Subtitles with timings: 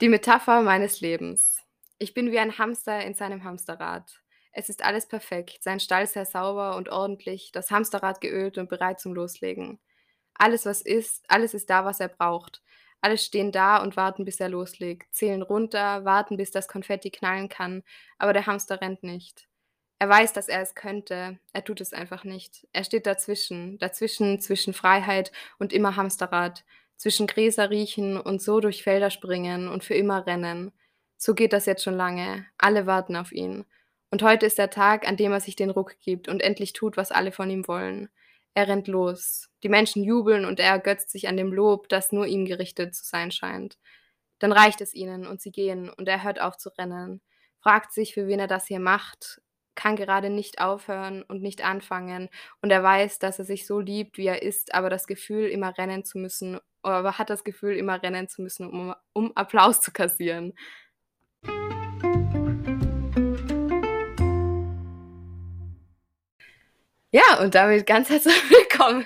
[0.00, 1.62] Die Metapher meines Lebens.
[1.98, 4.20] Ich bin wie ein Hamster in seinem Hamsterrad.
[4.52, 9.00] Es ist alles perfekt, sein Stall sehr sauber und ordentlich, das Hamsterrad geölt und bereit
[9.00, 9.78] zum Loslegen.
[10.34, 12.62] Alles, was ist, alles ist da, was er braucht.
[13.00, 17.48] Alle stehen da und warten, bis er loslegt, zählen runter, warten, bis das Konfetti knallen
[17.48, 17.82] kann,
[18.18, 19.48] aber der Hamster rennt nicht.
[19.98, 22.66] Er weiß, dass er es könnte, er tut es einfach nicht.
[22.72, 26.64] Er steht dazwischen, dazwischen zwischen Freiheit und immer Hamsterrad,
[27.02, 30.70] zwischen Gräser riechen und so durch Felder springen und für immer rennen.
[31.16, 32.46] So geht das jetzt schon lange.
[32.58, 33.64] Alle warten auf ihn.
[34.12, 36.96] Und heute ist der Tag, an dem er sich den Ruck gibt und endlich tut,
[36.96, 38.08] was alle von ihm wollen.
[38.54, 39.48] Er rennt los.
[39.64, 43.04] Die Menschen jubeln und er ergötzt sich an dem Lob, das nur ihm gerichtet zu
[43.04, 43.78] sein scheint.
[44.38, 47.20] Dann reicht es ihnen und sie gehen und er hört auf zu rennen,
[47.58, 49.42] fragt sich, für wen er das hier macht,
[49.74, 52.28] kann gerade nicht aufhören und nicht anfangen
[52.60, 55.76] und er weiß, dass er sich so liebt, wie er ist, aber das Gefühl, immer
[55.76, 59.92] rennen zu müssen aber hat das Gefühl, immer rennen zu müssen, um, um Applaus zu
[59.92, 60.54] kassieren.
[67.14, 69.04] Ja, und damit ganz herzlich willkommen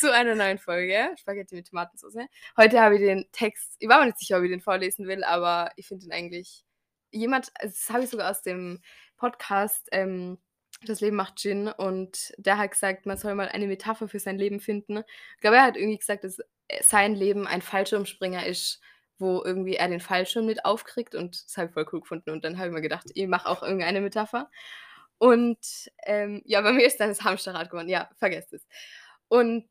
[0.00, 2.26] zu einer neuen Folge Spaghetti mit Tomatensauce.
[2.56, 5.22] Heute habe ich den Text, ich war mir nicht sicher, ob ich den vorlesen will,
[5.22, 6.64] aber ich finde ihn eigentlich,
[7.12, 8.80] jemand, das habe ich sogar aus dem
[9.16, 10.38] Podcast ähm,
[10.86, 14.38] Das Leben macht Gin und der hat gesagt, man soll mal eine Metapher für sein
[14.38, 14.98] Leben finden.
[15.36, 16.38] Ich glaube, er hat irgendwie gesagt, dass
[16.82, 18.80] sein Leben ein Fallschirmspringer ist,
[19.18, 22.30] wo irgendwie er den Fallschirm mit aufkriegt und das habe ich voll cool gefunden.
[22.30, 24.50] Und dann habe ich mir gedacht, ich mache auch irgendeine Metapher.
[25.18, 25.58] Und
[26.04, 27.88] ähm, ja, bei mir ist dann das Hamsterrad geworden.
[27.88, 28.66] Ja, vergesst es.
[29.28, 29.68] Und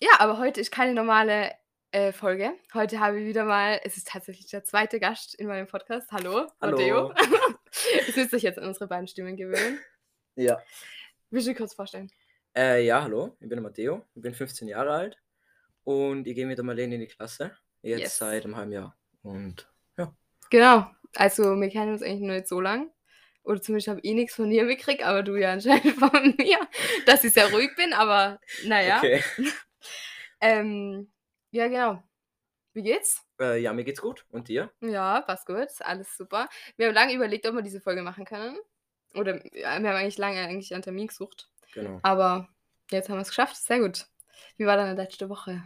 [0.00, 1.52] ja, aber heute ist keine normale
[1.90, 2.54] äh, Folge.
[2.72, 6.10] Heute habe ich wieder mal, es ist tatsächlich der zweite Gast in meinem Podcast.
[6.12, 6.76] Hallo, Hallo.
[6.76, 7.14] Matteo.
[8.06, 9.80] Ihr müsst euch jetzt an unsere beiden Stimmen gewöhnen.
[10.36, 10.60] Ja.
[11.30, 12.10] Willst du dich kurz vorstellen?
[12.56, 15.18] Äh, ja, hallo, ich bin der Matteo, ich bin 15 Jahre alt
[15.84, 17.56] und ich gehe mit der Marlene in die Klasse.
[17.82, 18.18] Jetzt Yes.
[18.18, 18.96] seit einem halben Jahr.
[19.22, 19.68] Und
[20.50, 20.86] Genau.
[21.16, 22.90] Also, wir kennen uns eigentlich noch nicht so lang.
[23.42, 26.58] Oder zumindest habe ich nichts von dir mitgekriegt, aber du ja anscheinend von mir,
[27.06, 28.98] dass ich sehr ruhig bin, aber naja.
[28.98, 29.22] okay.
[30.44, 31.10] Ähm,
[31.52, 32.02] ja, genau.
[32.74, 33.22] Wie geht's?
[33.40, 34.26] Äh, ja, mir geht's gut.
[34.30, 34.72] Und dir?
[34.80, 36.48] Ja, passt gut, alles super.
[36.76, 38.58] Wir haben lange überlegt, ob wir diese Folge machen können.
[39.14, 41.48] Oder wir haben eigentlich lange eigentlich einen Termin gesucht.
[41.74, 42.00] Genau.
[42.02, 42.48] Aber
[42.90, 43.56] jetzt haben wir es geschafft.
[43.56, 44.06] Sehr gut.
[44.56, 45.62] Wie war deine letzte Woche?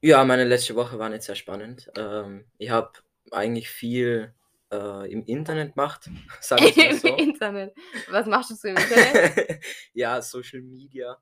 [0.00, 1.90] Ja, meine letzte Woche war nicht sehr spannend.
[1.96, 2.92] Ähm, ich habe
[3.30, 4.34] eigentlich viel
[4.70, 7.16] äh, im Internet gemacht, sagen wir Im mal so.
[7.16, 7.74] Internet.
[8.10, 9.62] Was machst du so im Internet?
[9.94, 11.16] ja, Social Media.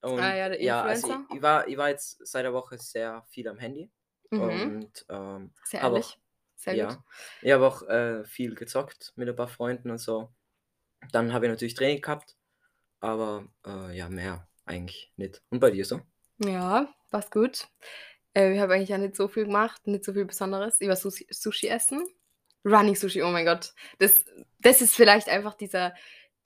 [0.00, 1.26] Und, Ah ja, der also Influencer.
[1.30, 3.90] ich, ich, war, ich war jetzt seit der Woche sehr viel am Handy.
[4.30, 4.40] mhm.
[4.40, 6.18] Und ähm, Sehr ehrlich.
[6.56, 6.88] Sehr ja.
[6.88, 6.98] gut.
[7.42, 10.30] Ich habe auch äh, viel gezockt mit ein paar Freunden und so.
[11.12, 12.36] Dann habe ich natürlich Training gehabt,
[13.00, 15.42] aber äh, ja, mehr eigentlich nicht.
[15.50, 16.00] Und bei dir so?
[16.38, 17.68] Ja, war's gut.
[18.34, 20.80] Äh, ich habe eigentlich ja nicht so viel gemacht, nicht so viel Besonderes.
[20.80, 22.04] Ich war Sushi, Sushi essen.
[22.64, 23.74] Running Sushi, oh mein Gott.
[23.98, 24.24] Das,
[24.60, 25.94] das ist vielleicht einfach dieser,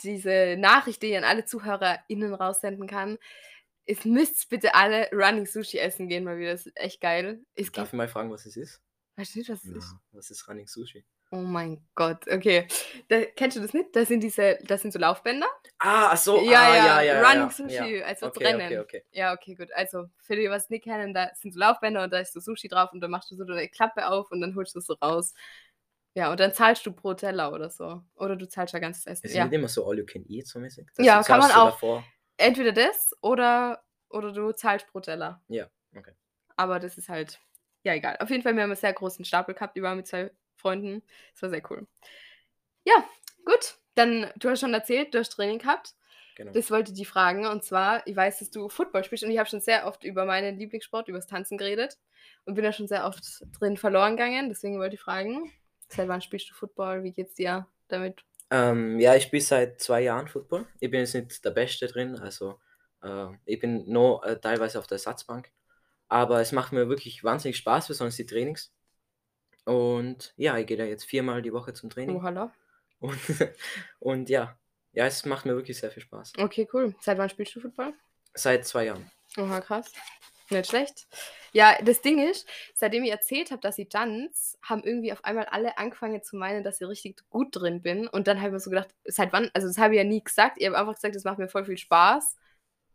[0.00, 3.18] diese Nachricht, die ich an alle ZuhörerInnen raussenden kann.
[3.86, 6.52] Es müsst bitte alle Running Sushi essen gehen mal wieder.
[6.52, 7.40] Das ist echt geil.
[7.54, 8.82] Es Darf ich mal fragen, was es ist?
[9.18, 9.92] Weißt du nicht, was es ist?
[9.92, 11.04] Na, was ist Running Sushi?
[11.30, 12.66] Oh mein Gott, okay.
[13.08, 13.94] Da, kennst du das nicht?
[13.94, 15.46] Das sind diese, das sind so Laufbänder.
[15.78, 16.40] Ah, ach so.
[16.40, 18.06] ja, ah, ja, ja, ja, Running ja, Sushi, ja.
[18.06, 18.66] als Okay, rennen.
[18.66, 19.04] okay, okay.
[19.12, 19.68] Ja, okay, gut.
[19.74, 22.68] Also, für die, was nicht kennen, da sind so Laufbänder und da ist so Sushi
[22.68, 24.94] drauf und dann machst du so eine Klappe auf und dann holst du es so
[24.94, 25.34] raus.
[26.14, 28.02] Ja, und dann zahlst du pro Teller oder so.
[28.14, 29.26] Oder du zahlst ja ganzes Essen.
[29.26, 29.44] Ist Ja.
[29.44, 30.88] nicht immer so all you can eat so mäßig?
[30.98, 31.72] Ja, du kann man auch.
[31.72, 32.04] Davor.
[32.38, 35.42] Entweder das oder, oder du zahlst pro Teller.
[35.48, 36.12] Ja, okay.
[36.56, 37.38] Aber das ist halt,
[37.82, 38.16] ja, egal.
[38.20, 41.02] Auf jeden Fall, wir haben einen sehr großen Stapel gehabt, über mit zwei Freunden.
[41.32, 41.86] Das war sehr cool.
[42.84, 43.04] Ja,
[43.44, 43.78] gut.
[43.94, 45.94] Dann, du hast schon erzählt, du hast Training gehabt.
[46.36, 46.52] Genau.
[46.52, 47.46] Das wollte ich die fragen.
[47.46, 50.24] Und zwar, ich weiß, dass du Football spielst und ich habe schon sehr oft über
[50.24, 51.98] meinen Lieblingssport, über das Tanzen geredet.
[52.44, 53.22] Und bin da schon sehr oft
[53.58, 54.48] drin verloren gegangen.
[54.48, 55.50] Deswegen wollte ich fragen,
[55.88, 57.02] seit wann spielst du Football?
[57.02, 58.24] Wie geht's dir damit?
[58.50, 60.66] Ähm, ja, ich spiele seit zwei Jahren Football.
[60.80, 62.58] Ich bin jetzt nicht der Beste drin, also
[63.02, 65.50] äh, ich bin nur äh, teilweise auf der Ersatzbank.
[66.08, 68.72] Aber es macht mir wirklich wahnsinnig Spaß, besonders die Trainings.
[69.64, 72.16] Und ja, ich gehe da jetzt viermal die Woche zum Training.
[72.16, 72.50] Oh, hallo.
[73.00, 73.18] Und,
[73.98, 74.58] und ja,
[74.92, 76.32] ja, es macht mir wirklich sehr viel Spaß.
[76.38, 76.94] Okay, cool.
[77.00, 77.92] Seit wann spielst du Football?
[78.34, 79.10] Seit zwei Jahren.
[79.36, 79.92] Oha, krass.
[80.50, 81.06] Nicht schlecht.
[81.52, 85.44] Ja, das Ding ist, seitdem ich erzählt habe, dass ich tanze, haben irgendwie auf einmal
[85.44, 88.08] alle angefangen zu meinen, dass ich richtig gut drin bin.
[88.08, 90.24] Und dann habe ich mir so gedacht, seit wann, also das habe ich ja nie
[90.24, 90.56] gesagt.
[90.58, 92.36] Ich habe einfach gesagt, es macht mir voll viel Spaß.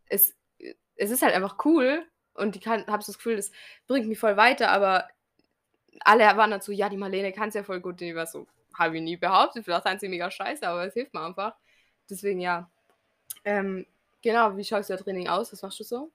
[0.07, 0.35] Es,
[0.95, 2.07] es ist halt einfach cool.
[2.33, 3.51] Und ich habe so das Gefühl, das
[3.87, 5.07] bringt mich voll weiter, aber
[6.01, 8.01] alle waren so, ja, die Marlene kann es ja voll gut.
[8.01, 8.47] Ich war so,
[8.77, 9.65] habe ich nie behauptet.
[9.65, 11.55] Vielleicht tanze ich mega scheiße, aber es hilft mir einfach.
[12.09, 12.69] Deswegen ja.
[13.45, 13.85] Ähm,
[14.21, 15.51] genau, wie schaut das Training aus?
[15.53, 16.11] Was machst du so?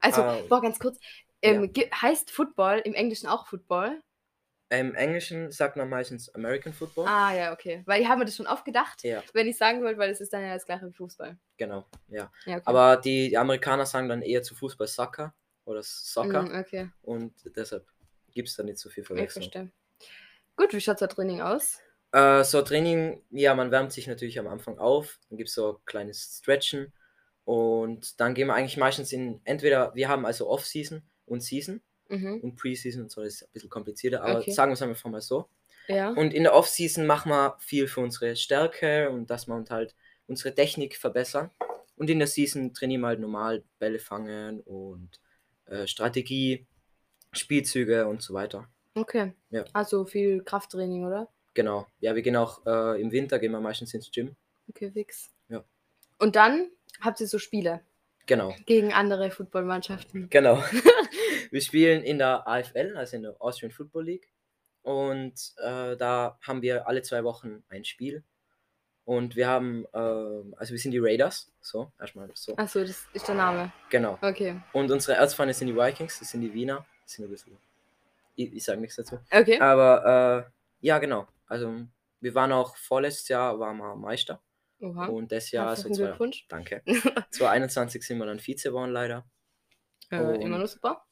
[0.00, 0.98] Also, Ah, boah, ganz kurz.
[1.42, 4.00] Ähm, ge- Heißt Football im Englischen auch Football?
[4.70, 7.06] Im Englischen sagt man meistens American Football.
[7.06, 7.82] Ah, ja, okay.
[7.84, 10.20] Weil ich habe mir das schon oft gedacht, Ja, wenn ich sagen wollte, weil es
[10.20, 11.36] ist dann ja das gleiche wie Fußball.
[11.58, 11.84] genau.
[12.08, 12.30] Ja.
[12.46, 12.62] Ja, okay.
[12.64, 16.42] Aber die, die Amerikaner sagen dann eher zu Fußball Soccer oder Soccer.
[16.42, 17.86] Mm, okay, Und deshalb
[18.32, 19.44] gibt es da nicht so viel ich Verwechslung.
[19.44, 19.70] verstehe.
[20.56, 21.78] Gut, wie schaut das Training aus?
[22.12, 25.76] Äh, so Training, ja, man wärmt sich natürlich am Anfang auf, dann gibt es so
[25.78, 26.92] ein kleines Stretchen
[27.44, 32.40] und dann gehen wir eigentlich meistens in, entweder, wir haben also Off-Season und Season Mhm.
[32.42, 34.50] und Pre-Season und so, das ist ein bisschen komplizierter, aber Okay.
[34.52, 35.48] sagen wir es einfach mal so.
[35.88, 36.10] Ja.
[36.10, 39.94] Und in der Off-Season machen wir viel für unsere Stärke und dass wir uns halt
[40.26, 41.50] unsere Technik verbessern.
[41.96, 45.20] Und in der Season trainieren wir halt normal Bälle fangen und
[45.66, 46.66] äh, Strategie,
[47.32, 48.68] Spielzüge und so weiter.
[48.94, 49.32] Okay.
[49.50, 49.64] Ja.
[49.72, 51.28] Also viel Krafttraining, oder?
[51.54, 51.86] Genau.
[52.00, 54.36] Ja, wir gehen auch äh, im Winter gehen wir meistens ins Gym.
[54.68, 55.30] Okay, fix.
[55.48, 55.64] Ja.
[56.18, 56.70] Und dann
[57.00, 57.80] habt ihr so Spiele
[58.26, 58.54] Genau.
[58.66, 60.28] gegen andere Footballmannschaften.
[60.30, 60.62] Genau.
[61.50, 64.32] wir spielen in der AFL, also in der Austrian Football League.
[64.82, 68.24] Und äh, da haben wir alle zwei Wochen ein Spiel.
[69.04, 71.50] Und wir haben, ähm, also wir sind die Raiders.
[71.60, 72.56] So, erstmal so.
[72.56, 73.72] Achso, das ist der Name.
[73.90, 74.16] Genau.
[74.22, 74.60] Okay.
[74.72, 76.86] Und unsere Erzfeinde sind die Vikings, das sind die Wiener.
[77.04, 77.56] Das sind ein bisschen.
[78.36, 79.18] Ich, ich sage nichts dazu.
[79.30, 79.58] Okay.
[79.60, 81.26] Aber äh, ja, genau.
[81.48, 81.72] Also
[82.20, 84.40] wir waren auch vorletztes Jahr waren wir Meister.
[84.80, 85.06] Oha.
[85.06, 86.46] Und das Jahr, also zwei, Glückwunsch.
[86.48, 86.82] danke.
[87.30, 89.24] 2021 sind wir dann Vize geworden, leider.
[90.10, 91.04] Äh, Und- immer noch super.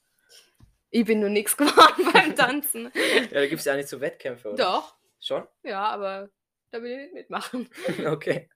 [0.90, 2.90] Ich bin nur nichts geworden beim Tanzen.
[2.94, 4.64] Ja, da gibt es ja nicht so Wettkämpfe, oder?
[4.64, 4.94] Doch.
[5.20, 5.46] Schon?
[5.62, 6.30] Ja, aber
[6.70, 7.68] da will ich mitmachen.
[8.06, 8.48] okay.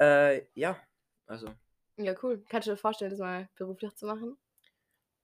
[0.00, 0.80] Äh, ja,
[1.26, 1.48] also
[1.96, 2.42] Ja, cool.
[2.48, 4.36] Kannst du dir vorstellen, das mal beruflich zu machen?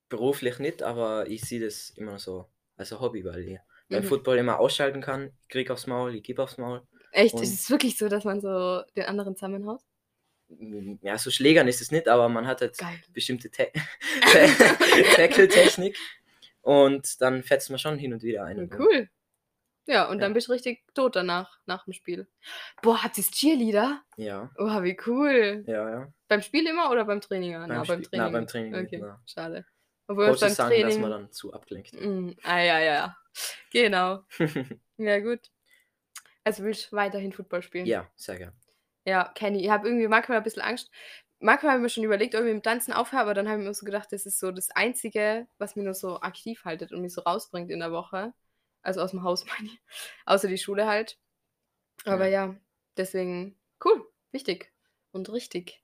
[0.08, 3.58] beruflich nicht, aber ich sehe das immer so als ein Hobby, weil ich
[3.88, 4.08] beim Mhm.
[4.08, 5.32] Football immer ausschalten kann.
[5.43, 6.82] Ich krieg aufs Maul, ich gebe aufs Maul.
[7.12, 7.34] Echt?
[7.34, 9.81] Und- ist es wirklich so, dass man so den anderen zusammenhaut?
[11.00, 13.00] Ja, so Schlägern ist es nicht, aber man hat halt Geil.
[13.12, 13.69] bestimmte Ta-
[15.14, 15.96] Tackle-Technik
[16.62, 18.69] und dann fetzt man schon hin und wieder einen.
[18.76, 19.08] cool.
[19.87, 20.23] Ja, und Ja.
[20.23, 22.29] dann bist du richtig tot danach, nach dem Spiel.
[22.82, 24.03] Boah, habt ihr Cheerleader?
[24.17, 25.65] Ja, Oha, wie cool.
[25.67, 26.12] ja, ja.
[26.29, 27.56] Beim Spiel immer oder beim Training?
[27.56, 28.32] Ah, Beim na, beim Spiel- na, Training.
[28.32, 29.21] beim Training nicht, Okay, na.
[29.27, 29.65] schade.
[30.06, 31.00] Obwohl uns beim sagen, dass Training.
[31.00, 32.05] man dann zu abgelenkt wird.
[32.05, 33.17] Mm, ah, ja, ja, ja.
[33.73, 34.25] Genau.
[34.99, 35.41] Ja, gut.
[36.44, 37.87] Also willst du weiterhin Football spielen?
[37.87, 38.53] ja, sehr gern.
[39.06, 40.91] Ja, Kenny, ich habe irgendwie manchmal ein bisschen Angst.
[41.38, 43.61] Manchmal habe ich mir schon überlegt, ob ich mit dem Tanzen aufhöre, aber dann habe
[43.62, 46.93] ich mir so gedacht, das ist so das Einzige, was mich nur so aktiv haltet
[46.93, 48.35] und mich so rausbringt in der Woche.
[48.82, 49.81] Also aus dem Haus, meine ich.
[50.27, 51.19] Außer die Schule halt.
[52.06, 52.56] Aber ja,
[52.97, 54.73] deswegen cool, wichtig
[55.12, 55.82] und richtig.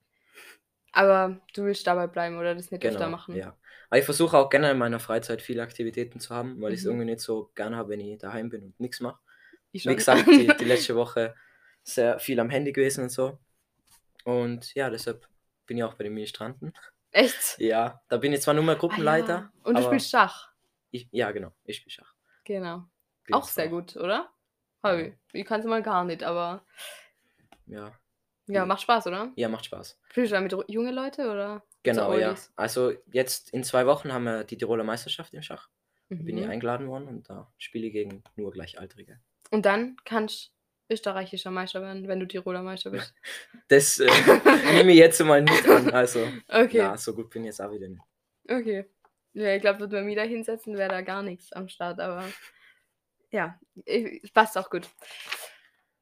[0.92, 3.36] Aber du willst dabei bleiben oder das nicht öfter Genau, machen?
[3.36, 3.56] ja.
[3.90, 6.84] Aber ich versuche auch gerne in meiner Freizeit viele Aktivitäten zu haben, weil ich es
[6.84, 6.90] Mhm.
[6.90, 9.20] irgendwie nicht so gern habe, wenn ich daheim bin und nichts mache.
[9.72, 11.34] Ich Wie gesagt, die, die letzte Woche
[11.84, 13.38] sehr viel am Handy gewesen und so.
[14.24, 15.28] Und ja, deshalb
[15.66, 16.72] bin ich auch bei den Ministranten.
[17.10, 17.58] Echt?
[17.58, 19.38] Ja, da bin ich zwar nur mal Ah, Gruppenleiter.
[19.38, 19.52] ja.
[19.64, 20.50] Und du spielst Schach.
[20.92, 22.15] Ich, ja, genau, ich spiele Schach.
[22.46, 22.84] Genau.
[23.24, 24.30] Bin Auch sehr gut, oder?
[24.82, 25.14] Hobby.
[25.32, 26.64] Ich kann es mal gar nicht, aber
[27.66, 27.86] Ja.
[28.46, 28.66] ja, Ja.
[28.66, 29.32] macht Spaß, oder?
[29.36, 29.98] ja, macht Spaß.
[30.10, 31.58] Spielst du da mit junge Leute oder?
[31.58, 32.34] so Genau, ja.
[32.56, 35.68] Also jetzt in zwei Wochen haben wir die Tiroler Meisterschaft im Schach.
[36.08, 36.50] Bin ich Mhm.
[36.50, 39.18] eingeladen worden und da spiele ich gegen nur Gleichaltrige.
[39.50, 40.52] Und dann kannst
[40.88, 43.12] du österreichischer Meister werden, wenn du Tiroler Meister bist.
[43.68, 44.06] Das äh,
[44.72, 45.90] nehme ich jetzt mal nicht an.
[45.90, 48.02] Also, Okay, ja, so gut bin ich jetzt auch wieder nicht.
[48.48, 48.84] okay.
[49.36, 52.24] Ja, ich glaube, würde man wieder hinsetzen, wäre da gar nichts am Start, aber
[53.30, 54.88] ja, ich- passt auch gut.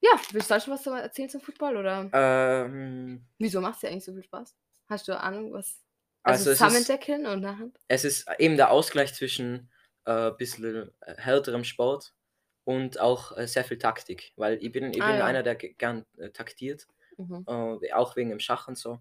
[0.01, 4.05] Ja, willst du schon was erzählen zum Football oder Ähm, wieso macht es dir eigentlich
[4.05, 4.55] so viel Spaß?
[4.89, 5.83] Hast du Ahnung, was?
[6.23, 7.77] Also Also, es ist- zusammendeckeln und nachhand?
[7.89, 9.69] es ist eben der Ausgleich zwischen
[10.05, 12.15] äh, bisschen äh, härterem Sport
[12.63, 14.33] und auch äh, sehr viel Taktik.
[14.37, 15.25] Weil ich bin, ich Ah, bin ja.
[15.25, 17.45] einer, der ge- gern äh, taktiert, Mhm.
[17.49, 19.01] äh, auch wegen dem Schach und so.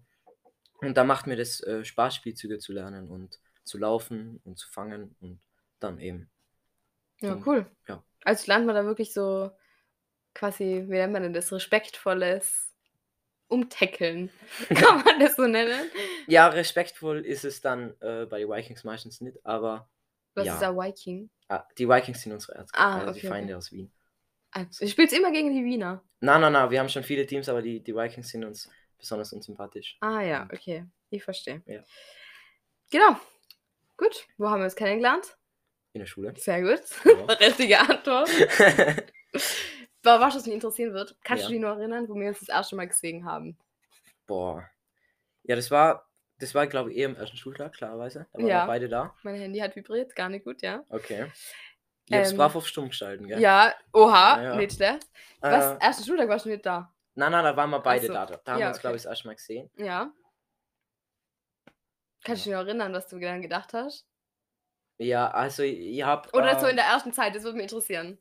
[0.80, 4.68] Und da macht mir das äh, Spaß, Spielzüge zu lernen und zu laufen und zu
[4.70, 5.40] fangen und
[5.80, 6.30] dann eben.
[7.20, 7.66] Ja, Und- cool.
[7.88, 8.02] ja.
[8.24, 9.50] Also lernt man da wirklich so
[10.34, 12.72] quasi, wie nennt man denn das, respektvolles
[13.48, 14.30] Umtackeln.
[14.74, 15.90] Kann man das so nennen?
[16.26, 19.88] Ja, respektvoll ist es dann äh, bei den Vikings meistens nicht, aber
[20.34, 20.54] Was Ja.
[20.56, 21.30] ist ein Viking?
[21.48, 23.58] ah, die Vikings sind unsere Erzge Ah, die okay, Feinde okay.
[23.58, 23.92] aus Wien.
[24.50, 26.02] Also, ich spiele immer gegen die Wiener.
[26.20, 29.32] Nein, nein, nein, wir haben schon viele Teams, aber die, die Vikings sind uns besonders
[29.32, 29.96] unsympathisch.
[30.00, 30.86] Ah ja, okay.
[31.10, 31.62] Ich verstehe.
[31.66, 31.82] Ja.
[32.90, 33.16] Genau.
[33.96, 34.26] Gut.
[34.38, 35.36] Wo haben wir uns kennengelernt?
[35.92, 36.34] In der Schule.
[36.36, 36.82] Sehr gut.
[37.04, 37.34] Ja.
[37.46, 38.28] Richtige Antwort.
[40.06, 41.48] Aber was was mich interessieren wird, kannst Ja.
[41.48, 43.56] du dich noch erinnern, wo wir uns das erste Mal gesehen haben?
[44.26, 44.68] Boah.
[45.44, 46.06] Ja, das war,
[46.38, 48.26] das war, glaube ich, eher am ersten Schultag, klarerweise.
[48.32, 48.62] Da waren Ja.
[48.64, 49.14] wir beide da.
[49.22, 50.84] Mein Handy hat vibriert, gar nicht gut, ja.
[50.90, 51.26] Okay.
[52.10, 53.40] Ihr habt Ähm, brav auf Stumm gestalten, gell?
[53.40, 55.08] Ja, oha, Ja, nicht schlecht.
[55.40, 55.76] Was?
[55.76, 56.92] Äh, Ersten Schultag warst du nicht da?
[57.14, 58.12] nein, nein, da waren wir beide so.
[58.12, 58.26] da.
[58.26, 58.96] Da haben Ja, wir uns, glaube okay.
[58.98, 59.70] ich, das erste Mal gesehen.
[59.76, 60.12] Ja.
[62.24, 64.06] Kannst du dich noch erinnern, was du dann gedacht hast?
[64.98, 68.18] Ja, also ich habe Oder so äh in der ersten Zeit, das würde mich interessieren.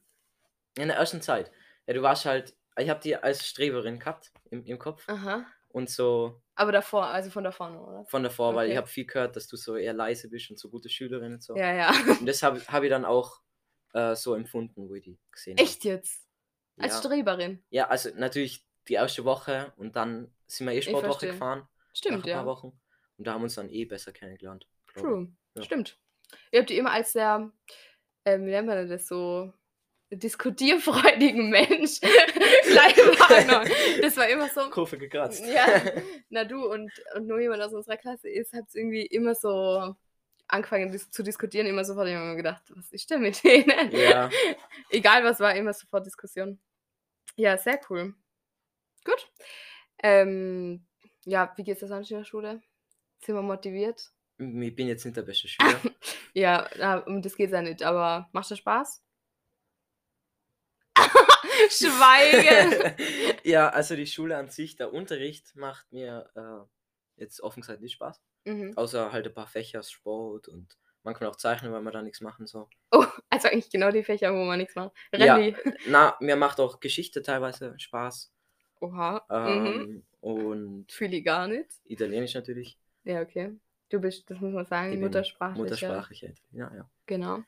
[0.77, 1.51] in der ersten Zeit.
[1.87, 5.45] Ja, du warst halt ich habe die als Streberin gehabt im im Kopf Aha.
[5.69, 8.05] und so Aber davor, also von davor nur, oder?
[8.05, 8.77] von davor, weil ich Okay.
[8.77, 11.55] habe viel gehört, dass du so eher leise bist und so gute Schülerin und so.
[11.55, 11.91] Ja, ja.
[12.19, 13.41] Und das habe habe ich dann auch,
[13.93, 15.63] äh, so empfunden, wo ich die gesehen habe.
[15.63, 16.27] Echt jetzt?
[16.77, 16.99] Als Ja.
[16.99, 17.63] Streberin?
[17.69, 22.25] Ja, also natürlich die erste Woche und dann sind wir eh Sportwoche gefahren nach Stimmt,
[22.25, 22.45] ein paar ja.
[22.45, 22.79] Wochen
[23.17, 25.27] und da haben wir uns dann eh besser kennengelernt, True.
[25.55, 25.63] Ja.
[25.63, 25.99] Stimmt.
[26.51, 27.51] Ihr habt die immer als sehr,
[28.25, 29.53] ähm, wie nennt man das so,
[30.15, 33.69] diskutierfreudigen Mensch gleich wahrgenommen.
[34.01, 34.69] Das war immer so.
[34.69, 35.43] Kurve gekratzt.
[35.45, 35.65] Ja,
[36.29, 39.95] na du und, und nur jemand aus unserer Klasse ist, hat es irgendwie immer so
[40.47, 43.91] angefangen dis zu diskutieren, immer sofort immer gedacht, was ist denn mit denen?
[43.91, 44.29] Ja.
[44.89, 46.59] Egal was war, immer sofort Diskussion.
[47.35, 48.13] Ja, sehr cool.
[49.03, 49.31] Gut.
[50.01, 50.85] Ähm,
[51.25, 52.61] ja, wie geht's dir sonst in der Schule?
[53.25, 54.11] Sind wir motiviert?
[54.37, 55.79] Ich bin jetzt nicht der beste Schüler.
[56.33, 59.01] Ja, um das geht's ja nicht, aber macht dir Spaß?
[61.69, 62.95] Schweigen!
[63.43, 67.93] ja, also die Schule an sich, der Unterricht macht mir äh, jetzt offen gesagt nicht
[67.93, 68.21] Spaß.
[68.45, 68.75] mhm.
[68.77, 72.47] Außer halt ein paar Fächer, Sport und manchmal auch Zeichnen, weil man da nichts machen
[72.47, 72.67] soll.
[72.91, 74.91] Oh, also eigentlich genau die Fächer, wo man nichts macht.
[75.13, 75.35] Ja.
[75.35, 75.55] Rallye.
[75.87, 78.31] Na, mir macht auch Geschichte teilweise Spaß.
[78.81, 79.25] Oha.
[79.29, 79.67] Mhm.
[79.67, 81.69] Ähm, Und Fühle ich gar nicht.
[81.85, 82.77] Italienisch natürlich.
[83.03, 83.57] Ja, okay.
[83.89, 85.57] Du bist, das muss man sagen, Ich bin Muttersprachlich.
[85.61, 86.89] Muttersprachlich, ja, ja.
[87.05, 87.43] Genau.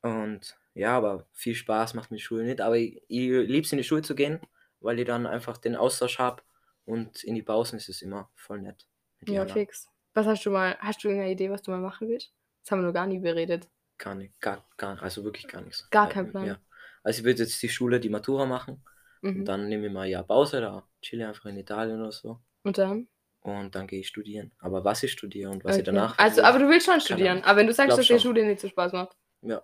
[0.00, 2.60] Und ja, aber viel Spaß macht mir die Schule nicht.
[2.60, 4.40] Aber ich, ich liebe es in die Schule zu gehen,
[4.80, 6.42] weil ich dann einfach den Austausch habe
[6.84, 8.86] und in die Pausen ist es immer voll nett.
[9.26, 9.52] Ja, Jana.
[9.52, 9.88] fix.
[10.14, 12.32] Was hast du mal, hast du irgendeine Idee, was du mal machen willst?
[12.62, 13.68] Das haben wir noch gar nie beredet.
[13.98, 15.88] Gar nicht, gar, gar, also wirklich gar nichts.
[15.90, 16.46] Gar Äh, kein Plan.
[16.46, 16.58] Ja.
[17.02, 18.82] Also ich würde jetzt die Schule, die Matura machen
[19.22, 19.44] und Mhm.
[19.44, 22.40] dann nehme ich mal ein Jahr Pause, da chill einfach in Italien oder so.
[22.64, 23.08] Und dann?
[23.42, 24.52] Und dann gehe ich studieren.
[24.60, 25.92] Aber was ich studiere und was ich Okay.
[25.92, 26.16] danach.
[26.18, 27.42] Also, aber du willst schon studieren.
[27.42, 28.20] Aber wenn du sagst, dass die schon.
[28.20, 29.16] Schule nicht so Spaß macht.
[29.42, 29.62] Ja.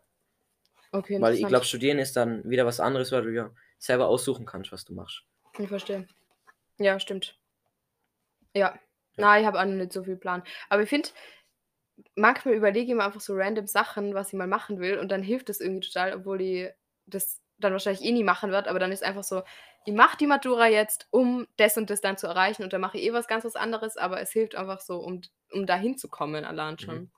[0.90, 4.46] Okay, Weil ich glaube, studieren ist dann wieder was anderes, weil du ja selber aussuchen
[4.46, 5.22] kannst, was du machst.
[5.58, 6.08] Ich verstehe.
[6.78, 7.38] Ja, stimmt.
[8.54, 8.78] Ja.
[9.16, 10.42] Na, ich habe auch noch nicht so viel Plan.
[10.68, 11.10] Aber ich finde,
[12.14, 14.98] manchmal überlege ich mir einfach so random Sachen, was ich mal machen will.
[14.98, 16.70] Und dann hilft das irgendwie total, obwohl ich
[17.06, 18.66] das dann wahrscheinlich eh nie machen wird.
[18.68, 19.42] Aber dann ist einfach so,
[19.84, 22.62] ich mache die Matura jetzt, um das und das dann zu erreichen.
[22.62, 23.96] Und dann mache ich eh was ganz was anderes.
[23.96, 27.10] Aber es hilft einfach so, um, um da hinzukommen allein schon.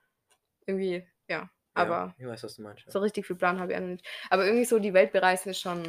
[0.67, 1.51] Irgendwie, ja.
[1.75, 2.85] Aber ja, ich weiß, was du meinst.
[2.87, 2.93] Ja.
[2.93, 4.07] so richtig viel Plan habe ich auch noch nicht.
[4.31, 5.83] Aber irgendwie so die Welt bereisen ist schon,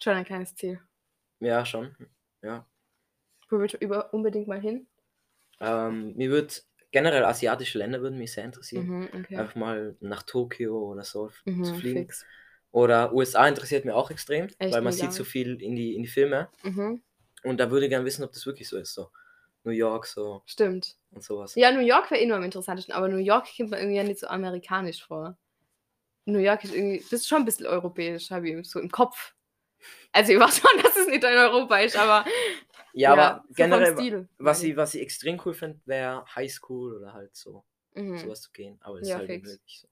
[0.00, 0.80] schon ein kleines Ziel.
[1.40, 1.94] ja, schon.
[2.42, 2.66] Ja.
[3.50, 4.86] Wo willst du über, unbedingt mal hin?
[5.60, 8.86] Ähm, mir wird generell asiatische Länder würden mich sehr interessieren.
[8.86, 9.36] Mhm, okay.
[9.36, 12.00] Einfach mal nach Tokio oder so f- zu Mhm, fliegen.
[12.06, 12.24] fix.
[12.70, 15.04] Oder USA interessiert mir auch extrem, Echt weil man mega.
[15.06, 16.48] sieht so viel in die, in die Filme.
[16.62, 17.02] Mhm,
[17.44, 18.94] Und da würde ich gerne wissen, ob das wirklich so ist.
[18.94, 19.10] So
[19.64, 20.96] New York so stimmt.
[21.12, 21.54] und sowas.
[21.54, 24.04] Ja, New York wäre eh nur am interessantesten, aber New York kommt mir irgendwie ja
[24.04, 25.36] nicht so amerikanisch vor.
[26.26, 29.34] New York ist irgendwie, das ist schon ein bisschen europäisch, habe ich so im Kopf.
[30.12, 32.24] Also ich weiß schon, dass es nicht in Europa ist, aber
[32.92, 37.34] Ja, aber so generell, was ich, was ich extrem cool finde, wäre Highschool oder halt
[37.36, 38.16] so Mhm.
[38.18, 38.78] sowas zu gehen.
[38.82, 39.48] Aber das Ja, ist halt fix.
[39.48, 39.88] unmöglich so.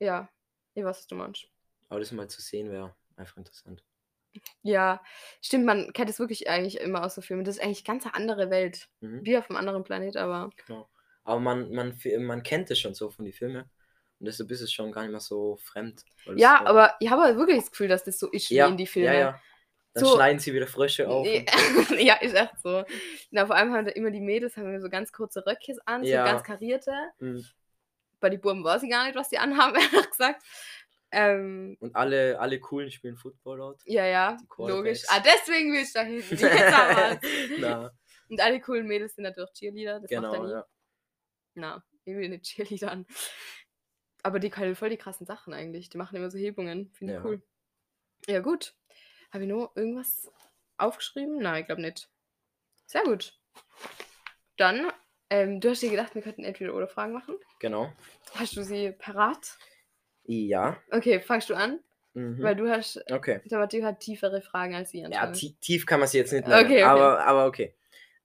[0.00, 0.28] Ja,
[0.74, 1.48] ich weiß, was du meinst.
[1.88, 3.82] Aber das mal zu sehen wäre einfach interessant.
[4.62, 5.02] Ja,
[5.40, 7.44] stimmt, man kennt es wirklich eigentlich immer aus so Filmen.
[7.44, 8.88] Das ist eigentlich ganz eine andere Welt.
[9.00, 9.24] Mhm.
[9.24, 10.88] Wie auf einem anderen Planet, aber Genau.
[11.24, 13.62] Aber man, man, man kennt es schon so von den Filmen.
[14.20, 16.04] Und deshalb ist es schon gar nicht mehr so fremd.
[16.36, 18.70] Ja, so- aber ich habe halt wirklich das Gefühl, dass das so ist ja, wie
[18.72, 19.08] in die Filme.
[19.08, 19.40] Ja, ja.
[19.94, 21.26] Dann So- schneiden sie wieder Frösche auf.
[21.98, 22.84] Ja, ist echt so.
[23.30, 26.24] Na, vor allem haben da immer die Mädels haben so ganz kurze Röckchen an, Ja.
[26.26, 26.92] so ganz karierte.
[27.18, 27.44] Mhm.
[28.20, 30.42] Bei den Buben weiß ich gar nicht, was die anhaben, ehrlich gesagt.
[31.10, 33.82] Ähm, Und alle, alle coolen spielen Football dort.
[33.86, 35.04] ja, ja, logisch.
[35.08, 36.22] Ah, deswegen will ich da hin.
[37.60, 37.90] Na,
[38.28, 40.00] Und alle coolen Mädels sind natürlich Cheerleader.
[40.00, 40.50] Das macht er genau, nie.
[40.52, 40.66] ja.
[41.54, 43.06] Na, ich will nicht Cheerleadern.
[44.22, 45.88] Aber die können voll die krassen Sachen eigentlich.
[45.88, 46.90] Die machen immer so Hebungen.
[46.92, 47.24] Finde ich Ja.
[47.24, 47.42] cool.
[48.26, 48.74] Ja, gut.
[49.32, 50.30] Habe ich nur irgendwas
[50.76, 51.38] aufgeschrieben?
[51.38, 52.10] Nein, ich glaube nicht.
[52.86, 53.38] Sehr gut.
[54.56, 54.90] Dann,
[55.30, 57.36] ähm, du hast dir gedacht, wir könnten entweder oder Fragen machen.
[57.60, 57.92] Genau.
[58.34, 59.56] Hast du sie parat?
[60.28, 60.76] Ja.
[60.90, 61.80] Okay, fangst du an?
[62.12, 62.42] Mhm.
[62.42, 63.40] Weil du hast, Okay.
[63.46, 66.64] der Matthias hat tiefere Fragen als ich Ja, tief kann man sie jetzt nicht nennen.
[66.66, 66.82] Okay, okay.
[66.82, 67.74] Aber, aber okay.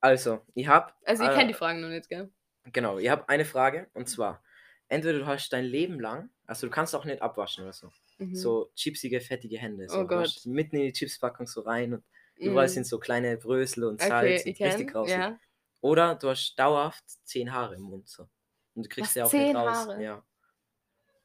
[0.01, 0.91] Also, ich habe.
[1.05, 2.29] also, ich äh, kenne die Fragen noch nicht, gell?
[2.73, 4.43] Genau, ich habe eine Frage und zwar:
[4.89, 8.35] Entweder du hast dein Leben lang, also du kannst auch nicht abwaschen oder so, Mhm.
[8.35, 9.87] so chipsige, fettige Hände.
[9.87, 10.41] So, Oh Gott.
[10.45, 12.03] mitten in die Chipspackung so rein und
[12.35, 12.71] überall Mhm.
[12.71, 15.17] sind so kleine Brösel und Okay, Salz ich und richtig kenn, grausig.
[15.17, 15.39] ja.
[15.79, 18.27] Oder du hast dauerhaft zehn Haare im Mund so.
[18.75, 19.87] Und du kriegst Was, sie auch nicht raus.
[19.87, 20.03] Haare?
[20.03, 20.23] Ja.